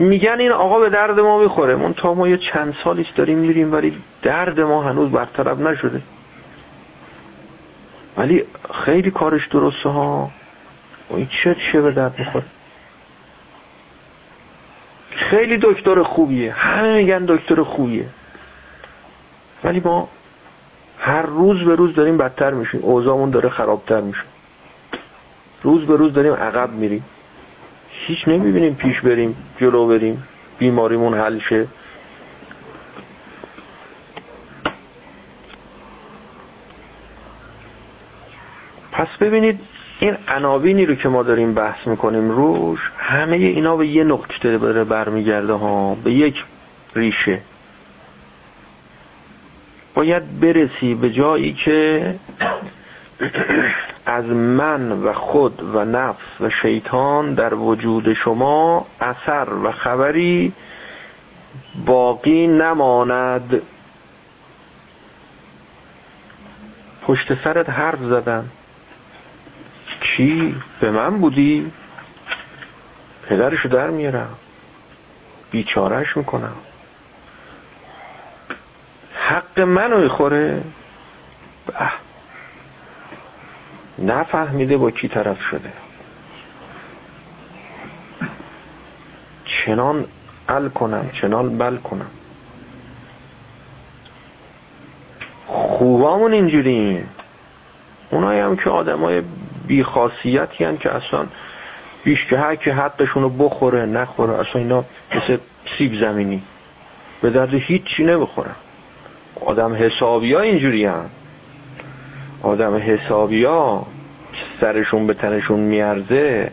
[0.00, 1.76] میگن این آقا به درد ما می‌خوره.
[1.76, 6.02] من تا ما یه چند سالیش داریم میریم ولی درد ما هنوز برطرف نشده.
[8.16, 8.44] ولی
[8.84, 10.30] خیلی کارش درسته ها.
[11.10, 12.44] این چه چه به درد می‌خوره؟
[15.10, 16.52] خیلی دکتر خوبیه.
[16.52, 18.08] همه میگن دکتر خوبیه.
[19.64, 20.08] ولی ما
[20.98, 22.80] هر روز به روز داریم بدتر میشیم.
[22.82, 24.22] اوضاعمون داره خرابتر میشه.
[25.62, 27.04] روز به روز داریم عقب میریم.
[27.90, 30.22] هیچ نمی‌بینیم پیش بریم جلو بریم
[30.58, 31.66] بیماریمون حل شه.
[38.92, 39.60] پس ببینید
[40.00, 44.84] این عناوینی رو که ما داریم بحث می‌کنیم روش همه اینا به یه نقطه داره
[44.84, 46.44] برمیگرده ها به یک
[46.96, 47.40] ریشه.
[49.94, 52.14] باید برسی به جایی که
[54.06, 60.52] از من و خود و نفس و شیطان در وجود شما اثر و خبری
[61.86, 63.62] باقی نماند.
[67.02, 68.50] پشت سرت حرف زدن
[70.00, 71.72] کی به من بودی؟
[73.28, 74.34] پدرشو در میارم.
[75.50, 76.54] بیچارش می‌کنم.
[79.14, 80.62] حق منو خوره
[84.00, 85.72] نفهمیده با کی طرف شده.
[89.44, 90.06] چنان
[90.48, 92.10] ال کنم چنان بل کنم.
[95.46, 97.04] خوبامون اینجوری.
[98.10, 99.22] اونایی هم که آدمای
[99.66, 101.26] بیخاصیتی هم که اصلا
[102.04, 104.84] بیش که هر که حقشونو بخوره نخوره اصلا اینا
[105.14, 105.38] مثل
[105.78, 106.42] سیب زمینی.
[107.22, 108.54] به درد هیچی نبخورن
[109.40, 111.10] آدم حسابی ها اینجوری هم
[112.42, 113.86] آدم حسابی ها
[114.60, 116.52] سرشون به تنشون میارزه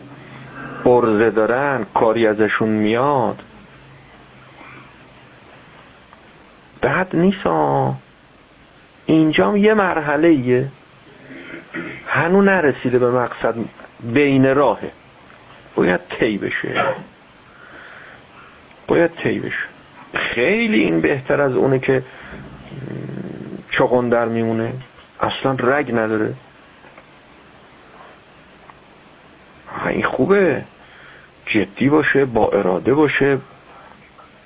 [0.84, 3.42] برزه دارن کاری ازشون میاد.
[6.80, 7.94] بعد نیسا
[9.06, 10.68] اینجام یه مرحله ایه
[12.06, 13.54] هنو نرسیده به مقصد
[14.00, 14.92] بین راهه.
[15.74, 16.84] باید تی بشه.
[18.86, 19.68] باید تی بشه.
[20.14, 22.02] خیلی این بهتر از اونه که
[23.70, 24.72] چغندر میمونه.
[25.20, 26.34] اصلا رگ نداره.
[29.88, 30.64] این خوبه.
[31.46, 33.38] جدی باشه با اراده باشه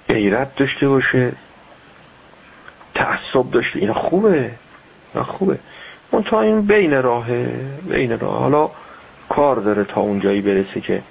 [0.08, 1.32] غیرت داشته باشه
[2.94, 4.50] تعصب داشته این خوبه.
[5.14, 5.58] این خوبه.
[6.10, 7.46] اون تا این بین راهه
[7.88, 8.70] بین راه حالا
[9.28, 11.02] کار داره تا اونجایی برسه که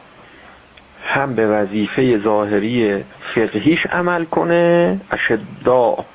[1.03, 3.03] هم به وظیفه ظاهری
[3.36, 6.05] فقهیش عمل کنه اشدا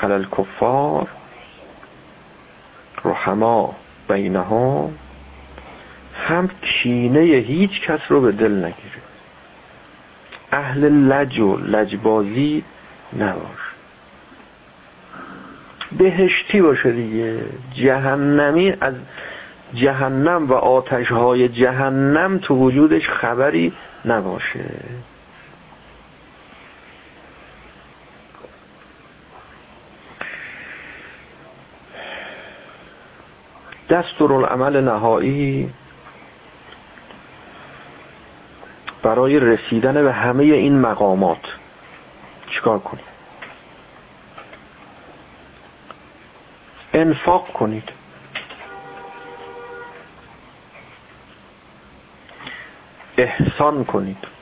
[0.00, 1.08] علال کفار
[3.04, 3.74] رحما
[4.08, 4.90] بینها.
[6.18, 9.02] هم کینه هیچ کس رو به دل نگیره
[10.52, 12.64] اهل لج و لجبازی
[13.18, 13.58] نباش.
[15.98, 17.40] بهشتی باشه دیگه.
[17.74, 18.94] جهنمی از
[19.74, 23.72] جهنم و آتشهای جهنم تو وجودش خبری
[24.04, 24.64] نباشه.
[33.90, 35.70] دستورالعمل نهایی
[39.02, 41.58] برای رسیدن به همه این مقامات.
[42.46, 43.04] چیکار کنید
[46.92, 47.92] انفاق کنید.
[53.16, 54.38] احسان کنید.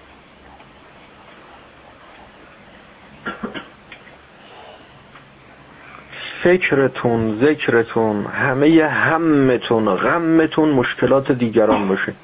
[6.43, 12.15] فکرتون ذکرتون همه همتون غمتون مشکلات دیگران باشه.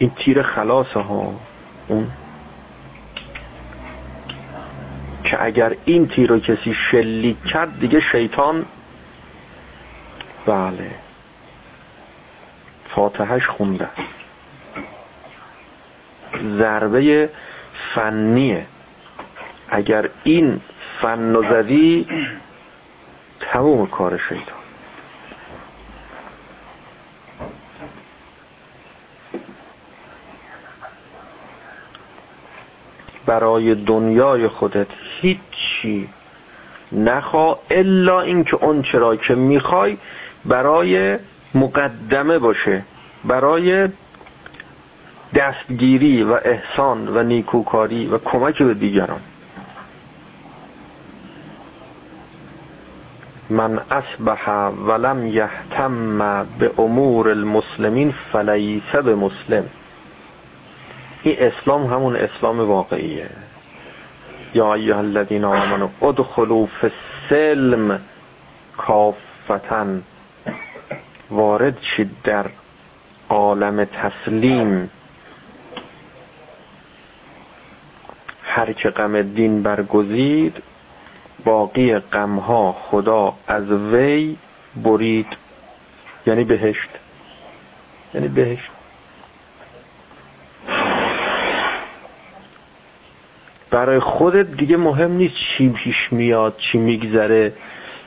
[0.00, 1.34] این تیر خلاصه ها
[1.88, 2.10] اون.
[5.24, 8.66] که اگر این تیر رو کسی شلیک کرد دیگه شیطان.
[10.46, 10.90] بله.
[12.88, 13.88] فاتحش خونده.
[16.42, 17.30] ضربه
[17.94, 18.66] فنیه.
[19.68, 20.60] اگر این
[21.00, 22.06] فن زدی
[23.40, 24.59] تموم کار شیطان.
[33.30, 34.86] برای دنیای خودت
[35.20, 36.08] هیچی
[36.92, 39.96] نخوا الا اینکه اون چرا که می‌خوای
[40.44, 41.18] برای
[41.54, 42.82] مقدمه باشه
[43.24, 43.88] برای
[45.34, 49.20] دستگیری و احسان و نیکوکاری و کمک به دیگران.
[53.50, 59.64] من اصبح ولم یهتم به امور المسلمین فلیس به مسلم.
[61.22, 63.30] این اسلام همون اسلام واقعیه.
[64.54, 66.90] یا ایها الذین آمنوا ادخلوا فی
[67.30, 68.00] السلم
[68.76, 70.02] کافتن.
[71.30, 72.50] وارد شید در
[73.28, 74.90] عالم تسلیم.
[78.42, 80.62] هر که غم دین برگزید
[81.44, 84.36] باقی غمها خدا از وی
[84.76, 85.26] برید.
[86.26, 86.90] یعنی بهشت.
[88.14, 88.70] یعنی بهشت.
[93.70, 97.52] برای خودت دیگه مهم نیست چی پیش میاد چی میگذره.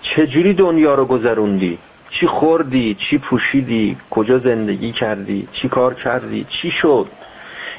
[0.01, 6.72] چجوری دنیا رو گذروندی؟ چی خوردی؟ چی پوشیدی؟ کجا زندگی کردی؟ چی کار کردی؟ چی
[6.72, 7.07] شد؟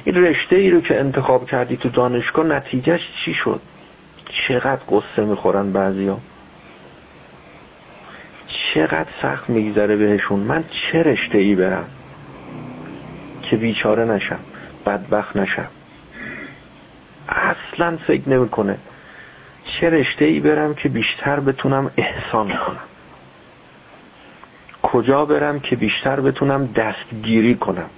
[0.05, 3.61] این رشته ای رو که انتخاب کردی تو دانشگاه نتیجهش چی شد؟
[4.28, 6.18] چقدر قصه می‌خورن بعضیا؟
[8.47, 11.85] چقدر سخت میگذره بهشون؟ من چه رشته ای برم
[13.43, 14.41] که بیچاره نشم
[14.87, 15.68] بدبخت نشم؟
[17.75, 18.79] اصلا فکر نمی‌کنه.
[19.64, 22.81] چه رشته ای برم که بیشتر بتونم احسان کنم.
[24.83, 27.91] کجا برم که بیشتر بتونم دستگیری کنم.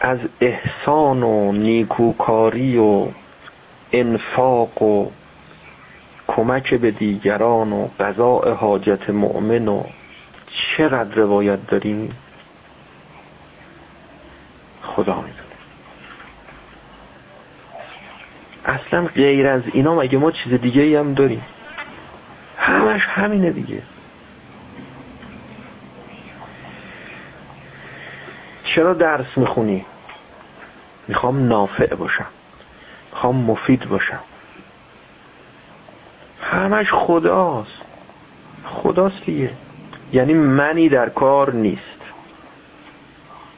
[0.00, 3.06] از احسان و نیکوکاری و
[3.92, 5.10] انفاق و
[6.28, 9.84] کمک به دیگران و قضاء حاجت مؤمن و
[10.76, 12.16] چقدر روایت داریم؟
[14.96, 15.42] خدا می‌دونه.
[18.64, 21.42] اصلا غیر از اینا مگه ما چیز دیگه ای هم داریم؟
[22.58, 23.82] همش همینه دیگه.
[28.64, 29.86] چرا درس می‌خونی؟
[31.08, 32.26] می‌خوام نافع باشم.
[33.12, 34.20] می‌خوام مفید باشم.
[36.42, 37.82] همش خداست.
[38.64, 39.52] خداست دیگه.
[40.12, 41.82] یعنی منی در کار نیست.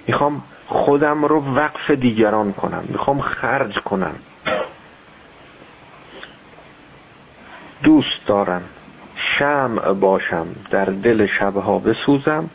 [0.06, 2.84] می‌خوام خودم رو وقف دیگران کنم.
[2.88, 4.14] می‌خوام خرج کنم.
[7.82, 8.62] دوست دارم.
[9.14, 10.46] شمع باشم.
[10.70, 12.50] در دل شبها بسوزم.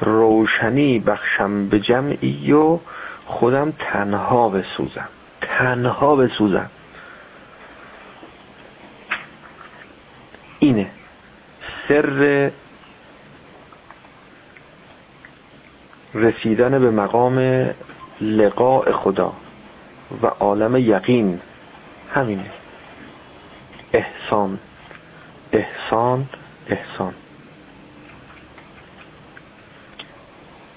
[0.00, 2.78] روشنی بخشم به جمعی و
[3.26, 5.08] خودم تنها بسوزم.
[5.40, 6.70] تنها بسوزم.
[10.58, 10.90] اینه.
[11.88, 12.50] سر
[16.14, 17.68] رسیدن به مقام
[18.20, 19.32] لقاء خدا
[20.22, 21.40] و عالم یقین.
[22.14, 22.50] همینه
[23.92, 24.58] احسان.
[25.52, 26.26] احسان
[26.68, 27.14] احسان.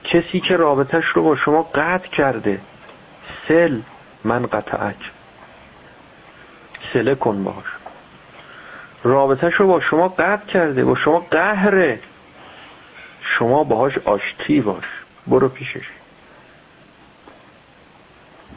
[0.03, 2.61] کسی که رابطش رو با شما قطع کرده.
[3.47, 3.81] سل
[4.23, 5.11] من قطعک.
[6.93, 7.65] سله کن باش.
[9.03, 11.99] رابطش رو با شما قطع کرده با شما قهره.
[13.21, 14.85] شما باهاش آشتی باش.
[15.27, 15.89] برو پیشش.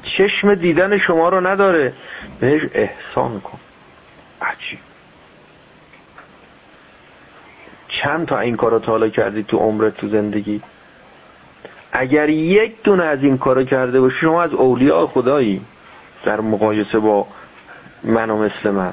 [0.02, 1.92] چشم دیدن شما رو نداره.
[2.40, 3.58] بهش احسان کن.
[4.42, 4.78] عجیب.
[7.88, 10.62] چند تا این کارو تا کردی تو عمرت تو زندگی؟
[11.92, 15.60] اگر یک دونه از این کارو کرده باشی شما از اولیاء خدایی.
[16.24, 17.26] در مقایسه با
[18.04, 18.92] من و مثل من.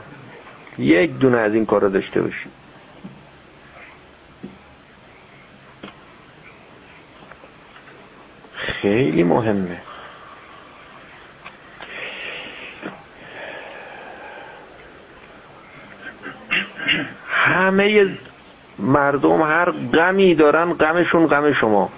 [0.78, 2.50] یک دونه از این کارو داشته باشی.
[8.88, 9.82] خیلی مهمه.
[17.28, 18.18] همه
[18.80, 21.90] مردم هر غمی دارن غمشون غم شما.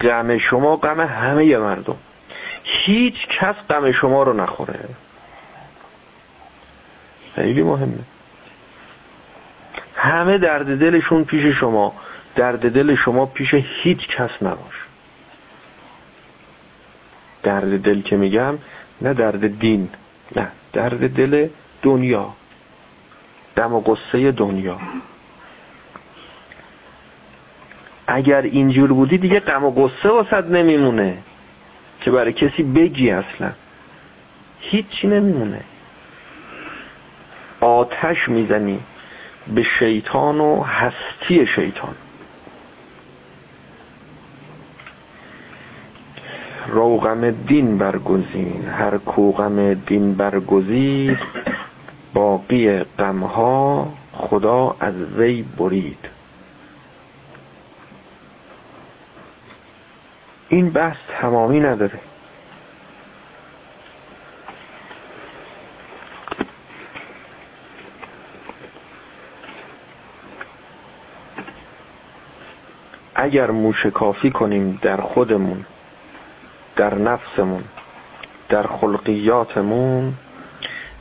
[0.00, 1.96] غم شما غم همه مردم.
[2.62, 4.88] هیچ کس غم شما رو نخوره.
[7.34, 8.04] خیلی مهمه.
[9.96, 11.92] همه درد دلشون پیش شما.
[12.34, 14.74] درد دل شما پیش هیچ کس نباش
[17.42, 18.58] درد دل که میگم
[19.02, 19.88] نه درد دین
[20.36, 21.48] نه درد دل
[21.82, 22.34] دنیا.
[23.56, 24.78] دم و قصه دنیا.
[28.06, 31.18] اگر اینجور بودی دیگه غم و قصه واسد نمیمونه
[32.00, 33.52] که برای کسی بگی اصلا.
[34.60, 35.60] هیچی نمیمونه.
[37.60, 38.80] آتش می‌زنی
[39.54, 41.94] به شیطان و هستی شیطان.
[46.68, 48.68] روغم دین برگزین.
[48.68, 51.18] هر کو غم دین برگزید
[52.14, 56.08] باقی غمها خدا از وی برید.
[60.48, 62.00] این بحث تمامی نداره.
[73.14, 75.64] اگر موشکافی کنیم در خودمون
[76.80, 77.64] در نفسمون
[78.48, 80.14] در خلقیاتمون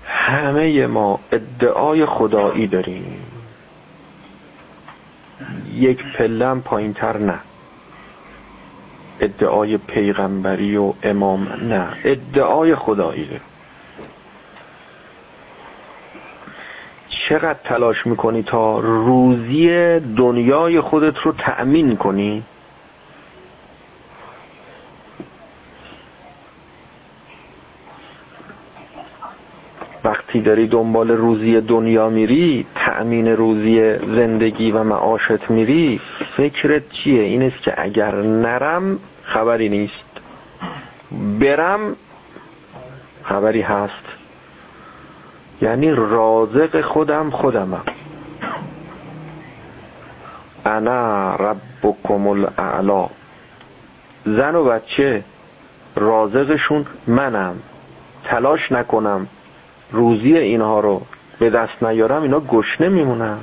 [0.06, 3.20] همه ما ادعای خدایی داریم.
[5.74, 7.40] یک پلم پایین تر نه.
[9.20, 11.88] ادعای پیغمبری و امام نه.
[12.04, 13.42] ادعای خدایی داریم.
[17.10, 22.44] چقدر تلاش می‌کنی تا روزی دنیای خودت رو تأمین کنی؟
[30.30, 36.02] وقتی داری دنبال روزی دنیا میری تأمین روزی زندگی و معاشت میری
[36.38, 40.06] فکرت چیه؟ این است که اگر نرم خبری نیست.
[41.40, 41.96] برم
[43.24, 44.04] خبری هست.
[45.62, 47.84] یعنی رازق خودم خودمم.
[50.66, 53.10] انا ربکم الاعلا.
[54.26, 55.24] زن و بچه
[55.96, 57.56] رازقشون منم.
[58.24, 59.28] تلاش نکنم.
[59.92, 61.02] روزی اینها رو
[61.40, 63.38] به دست نیارم اینا گشنه میمونن.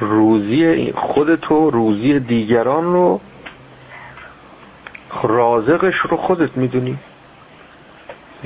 [0.00, 3.20] روزی خودتو روزی دیگران رو
[5.22, 6.98] رازقش رو خودت می‌دونی.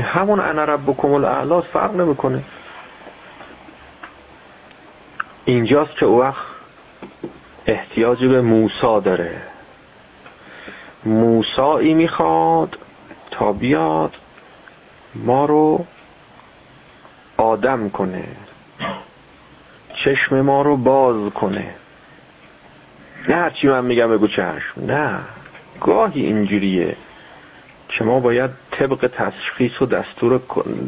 [0.03, 2.43] همون انا ربکم الاعلا فرق نمی‌کنه.
[5.45, 6.47] اینجاست که او وقت
[7.67, 9.43] احتیاج به موسا داره.
[11.05, 12.79] موسایی می‌خواد
[13.31, 14.17] تا بیاد
[15.15, 15.87] ما رو
[17.37, 18.25] آدم کنه.
[20.05, 21.75] چشم ما رو باز کنه.
[23.29, 25.21] نه هرچی من میگم بگو چشم نه.
[25.81, 26.97] گاهی اینجوریه.
[27.89, 30.41] که ما باید طبق تشخیص و دستور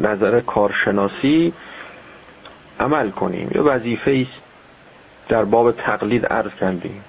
[0.03, 1.53] نظر کارشناسی
[2.81, 3.51] عمل کنیم.
[3.55, 4.43] یه وظیفه است
[5.29, 7.05] در باب تقلید عرض کردیم.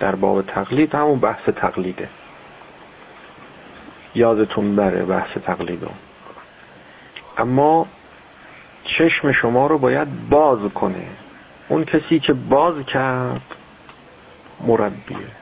[0.00, 2.08] در باب تقلید همون بحث تقلیده.
[4.14, 5.88] یادتون بره بحث تقلیدو.
[7.38, 7.86] اما
[8.84, 11.06] چشم شما رو باید باز کنه.
[11.68, 13.54] اون کسی که باز کرد
[14.60, 15.37] مربیه.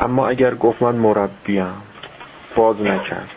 [0.00, 1.74] اما اگر گفت من مربیم
[2.56, 3.28] باز نکرد.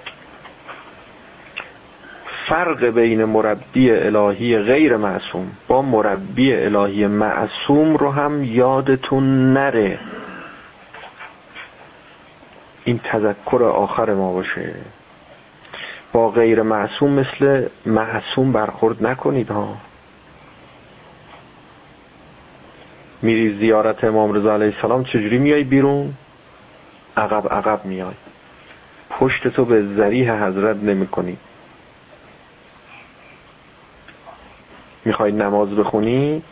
[2.45, 9.99] فرق بین مربی الهی غیر معصوم با مربی الهی معصوم رو هم یادتون نره.
[12.85, 14.73] این تذکر آخر ما باشه.
[16.13, 19.77] با غیر معصوم مثل معصوم برخورد نکنید ها.
[23.21, 26.13] میری زیارت امام رضا علیه السلام چجوری میای بیرون؟
[27.17, 28.13] عقب عقب میای.
[29.09, 31.37] پشت تو به ذریح حضرت نمی کنی.
[35.05, 36.43] می‌خوای نماز بخونی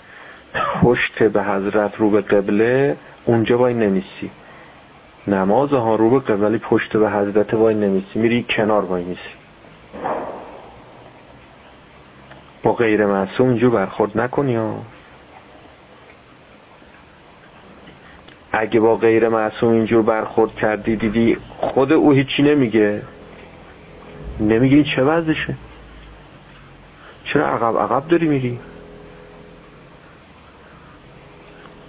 [0.81, 4.31] پشت به حضرت رو به قبله اونجا وای نمیسی.
[5.27, 8.19] نماز ها رو به قبلی پشت به حضرت وای نمیسی.
[8.19, 9.21] میری کنار وای میسی.
[12.63, 14.75] با غیر معصوم اینجور برخورد نکنی ها.
[18.51, 23.01] اگه با غیر معصوم اینجور برخورد کردی دیدی خود او هیچی نمیگه؟
[24.39, 25.55] نمیگه این چه وضعشه؟
[27.23, 28.59] چرا عقب عقب داری میری؟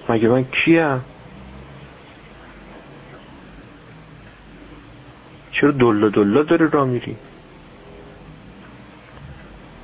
[0.09, 1.05] مگه من کیم؟
[5.51, 7.17] چرا دلا دلا داری را میری؟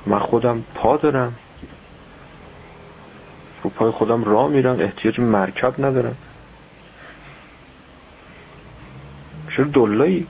[0.05, 1.33] من خودم پا دارم.
[3.63, 4.79] رو پای خودم راه میرم.
[4.79, 6.15] احتیاج مرکب ندارم.
[9.49, 10.27] چرا دلایی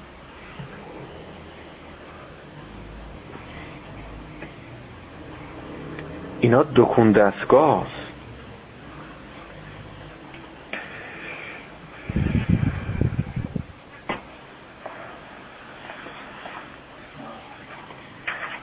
[6.41, 7.87] اینا دکون دستگاه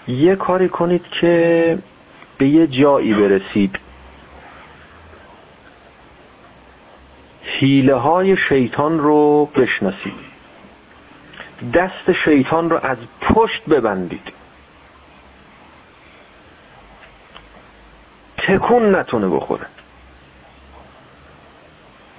[0.09, 1.79] یه کاری کنید که
[2.39, 3.79] به یه جایی برسید.
[7.43, 10.26] حیله های شیطان رو بشناسید.
[11.75, 14.33] دست شیطان رو از پشت ببندید.
[18.37, 19.67] تکون نتونه بخوره.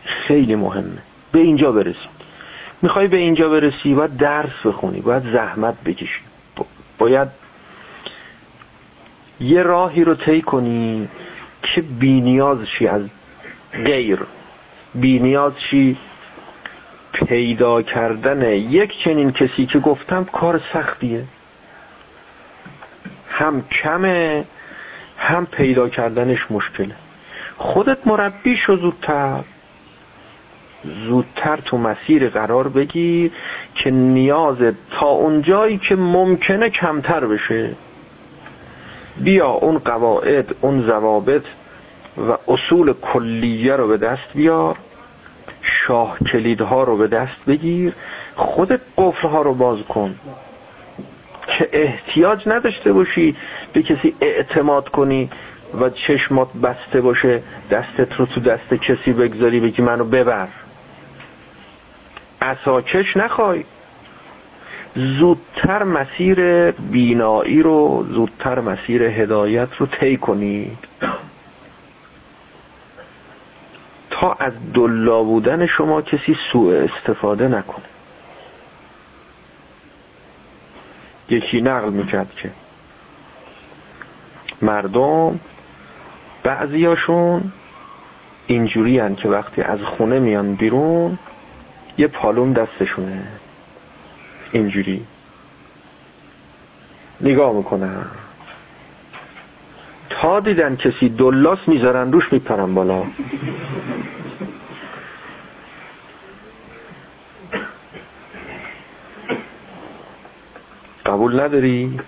[0.03, 1.01] خیلی مهمه.
[1.31, 2.17] به اینجا برسید.
[2.81, 6.21] می‌خوای به اینجا برسی باید درس بخونی باید زحمت بکشی.
[6.97, 7.27] باید
[9.39, 11.07] یه راهی رو طی کنی
[11.61, 13.01] که بینیاز شی از
[13.73, 14.19] غیر
[14.95, 15.97] بینیاز شی
[17.23, 21.23] پیدا کردن یک چنین کسی که گفتم کار سختیه.
[23.29, 24.45] هم کمه
[25.17, 26.95] هم پیدا کردنش مشکله.
[27.57, 29.43] خودت مربی شو زودتر.
[30.83, 33.31] زودتر تو مسیر قرار بگیر
[33.75, 34.57] که نیاز
[34.91, 37.75] تا اونجایی که ممکنه کمتر بشه.
[39.17, 41.43] بیا اون قواعد اون ضوابط
[42.17, 44.77] و اصول کلیه رو به دست بیار.
[45.61, 47.93] شاه کلیدها رو به دست بگیر
[48.35, 50.15] خودت قفلها رو باز کن.
[51.47, 53.35] که احتیاج نداشته باشی
[53.73, 55.29] به کسی اعتماد کنی
[55.81, 60.47] و چشمات بسته باشه دستت رو تو دست کسی بگذاری بگی منو ببر.
[62.41, 63.63] اساکش نخوای.
[64.95, 70.77] زودتر مسیر بینایی رو زودتر مسیر هدایت رو طی کنید
[74.39, 77.85] از دلا بودن شما کسی سوء استفاده نکنه
[81.29, 82.51] یکی نقل می‌کرد که
[84.61, 85.39] مردم
[86.43, 87.51] بعضیاشون
[88.47, 91.19] اینجوری هن که وقتی از خونه میان بیرون
[91.97, 93.23] یه پالون دستشونه.
[94.51, 95.05] اینجوری.
[97.21, 98.05] نگاه می‌کنن.
[100.09, 103.03] تا دیدن کسی دلاس می‌ذارن روش میپرن بالا.
[111.05, 111.99] قبول نداری؟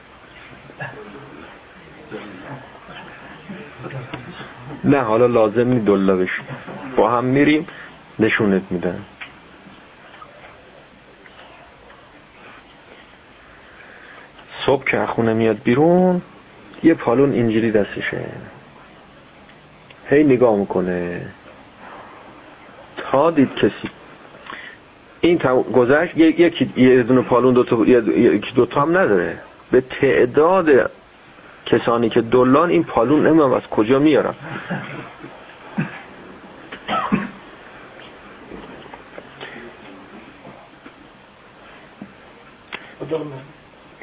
[4.83, 6.41] نه حالا لازم نی دلا بشی.
[6.97, 7.67] با هم میریم
[8.19, 9.05] نشونت میدن.
[14.65, 16.21] صبح که خونه میاد بیرون
[16.83, 18.25] یه پالون اینجوری دستشه.
[20.05, 21.21] هی نگاه می‌کنه.
[22.97, 23.89] تا دید کسی.
[25.21, 25.37] این
[25.73, 29.39] گذشت یکی یه دونه پالون دو تا یکی دو تا هم نداره.
[29.71, 30.91] به تعداد
[31.65, 34.33] کسانی که دلان این پالون نمیم از کجا میارن.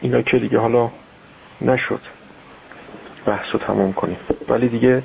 [0.01, 0.91] اینا که دیگه حالا
[1.61, 2.01] نشد.
[3.27, 4.19] بحث رو تمام کنیم.
[4.49, 5.03] ولی دیگه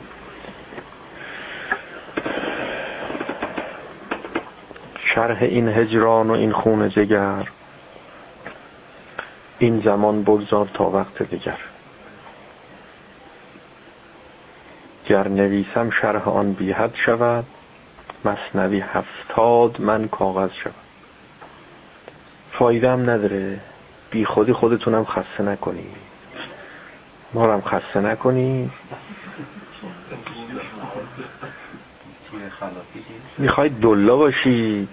[4.99, 7.47] شرح این هجران و این خون جگر
[9.59, 11.57] این زمان بگذار تا وقت دیگر.
[15.05, 17.45] گر نویسم شرح آن بیحد شود
[18.26, 20.74] مصنوی هفتاد من کاغذ شود.
[22.51, 23.59] فایده هم نداره.
[24.11, 25.88] بی خودی خودتونم خسته نکنی
[27.34, 28.71] ما هم خسته نکنی.
[33.38, 34.88] می‌خواید دلا باشی.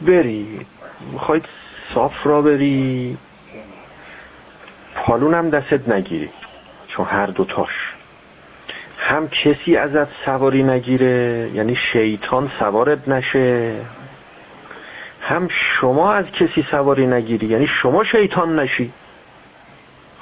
[0.00, 0.66] بری.
[1.12, 1.44] می‌خواید
[1.94, 3.18] صاف را بری.
[4.94, 6.30] پالون هم دستت نگیری.
[6.88, 7.94] چون هر دوتاش
[8.98, 13.80] هم کسی ازت سواری نگیره یعنی شیطان سوارت نشه.
[15.20, 18.92] هم شما از کسی سواری نگیری یعنی شما شیطان نشی.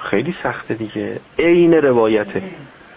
[0.03, 1.21] خیلی سخته دیگه.
[1.39, 2.43] عین روایته.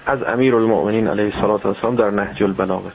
[0.06, 2.92] از امیر المؤمنین علیه السلام در نهج البلاغه.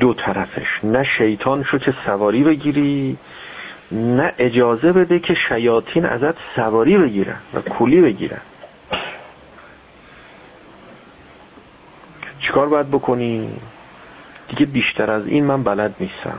[0.00, 0.84] دو طرفش.
[0.84, 3.18] نه شیطان شو که سواری بگیری
[3.92, 8.40] نه اجازه بده که شیاطین ازت سواری بگیرن و کولی بگیرن.
[12.38, 13.60] چیکار باید بکنی؟
[14.48, 16.38] دیگه بیشتر از این من بلد نیستم.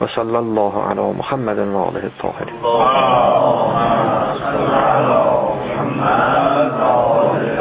[0.00, 2.54] وصلى الله على محمد وآله الطاهرين.
[2.64, 3.76] اللهم
[4.38, 5.18] صل على
[5.58, 7.57] محمد وآله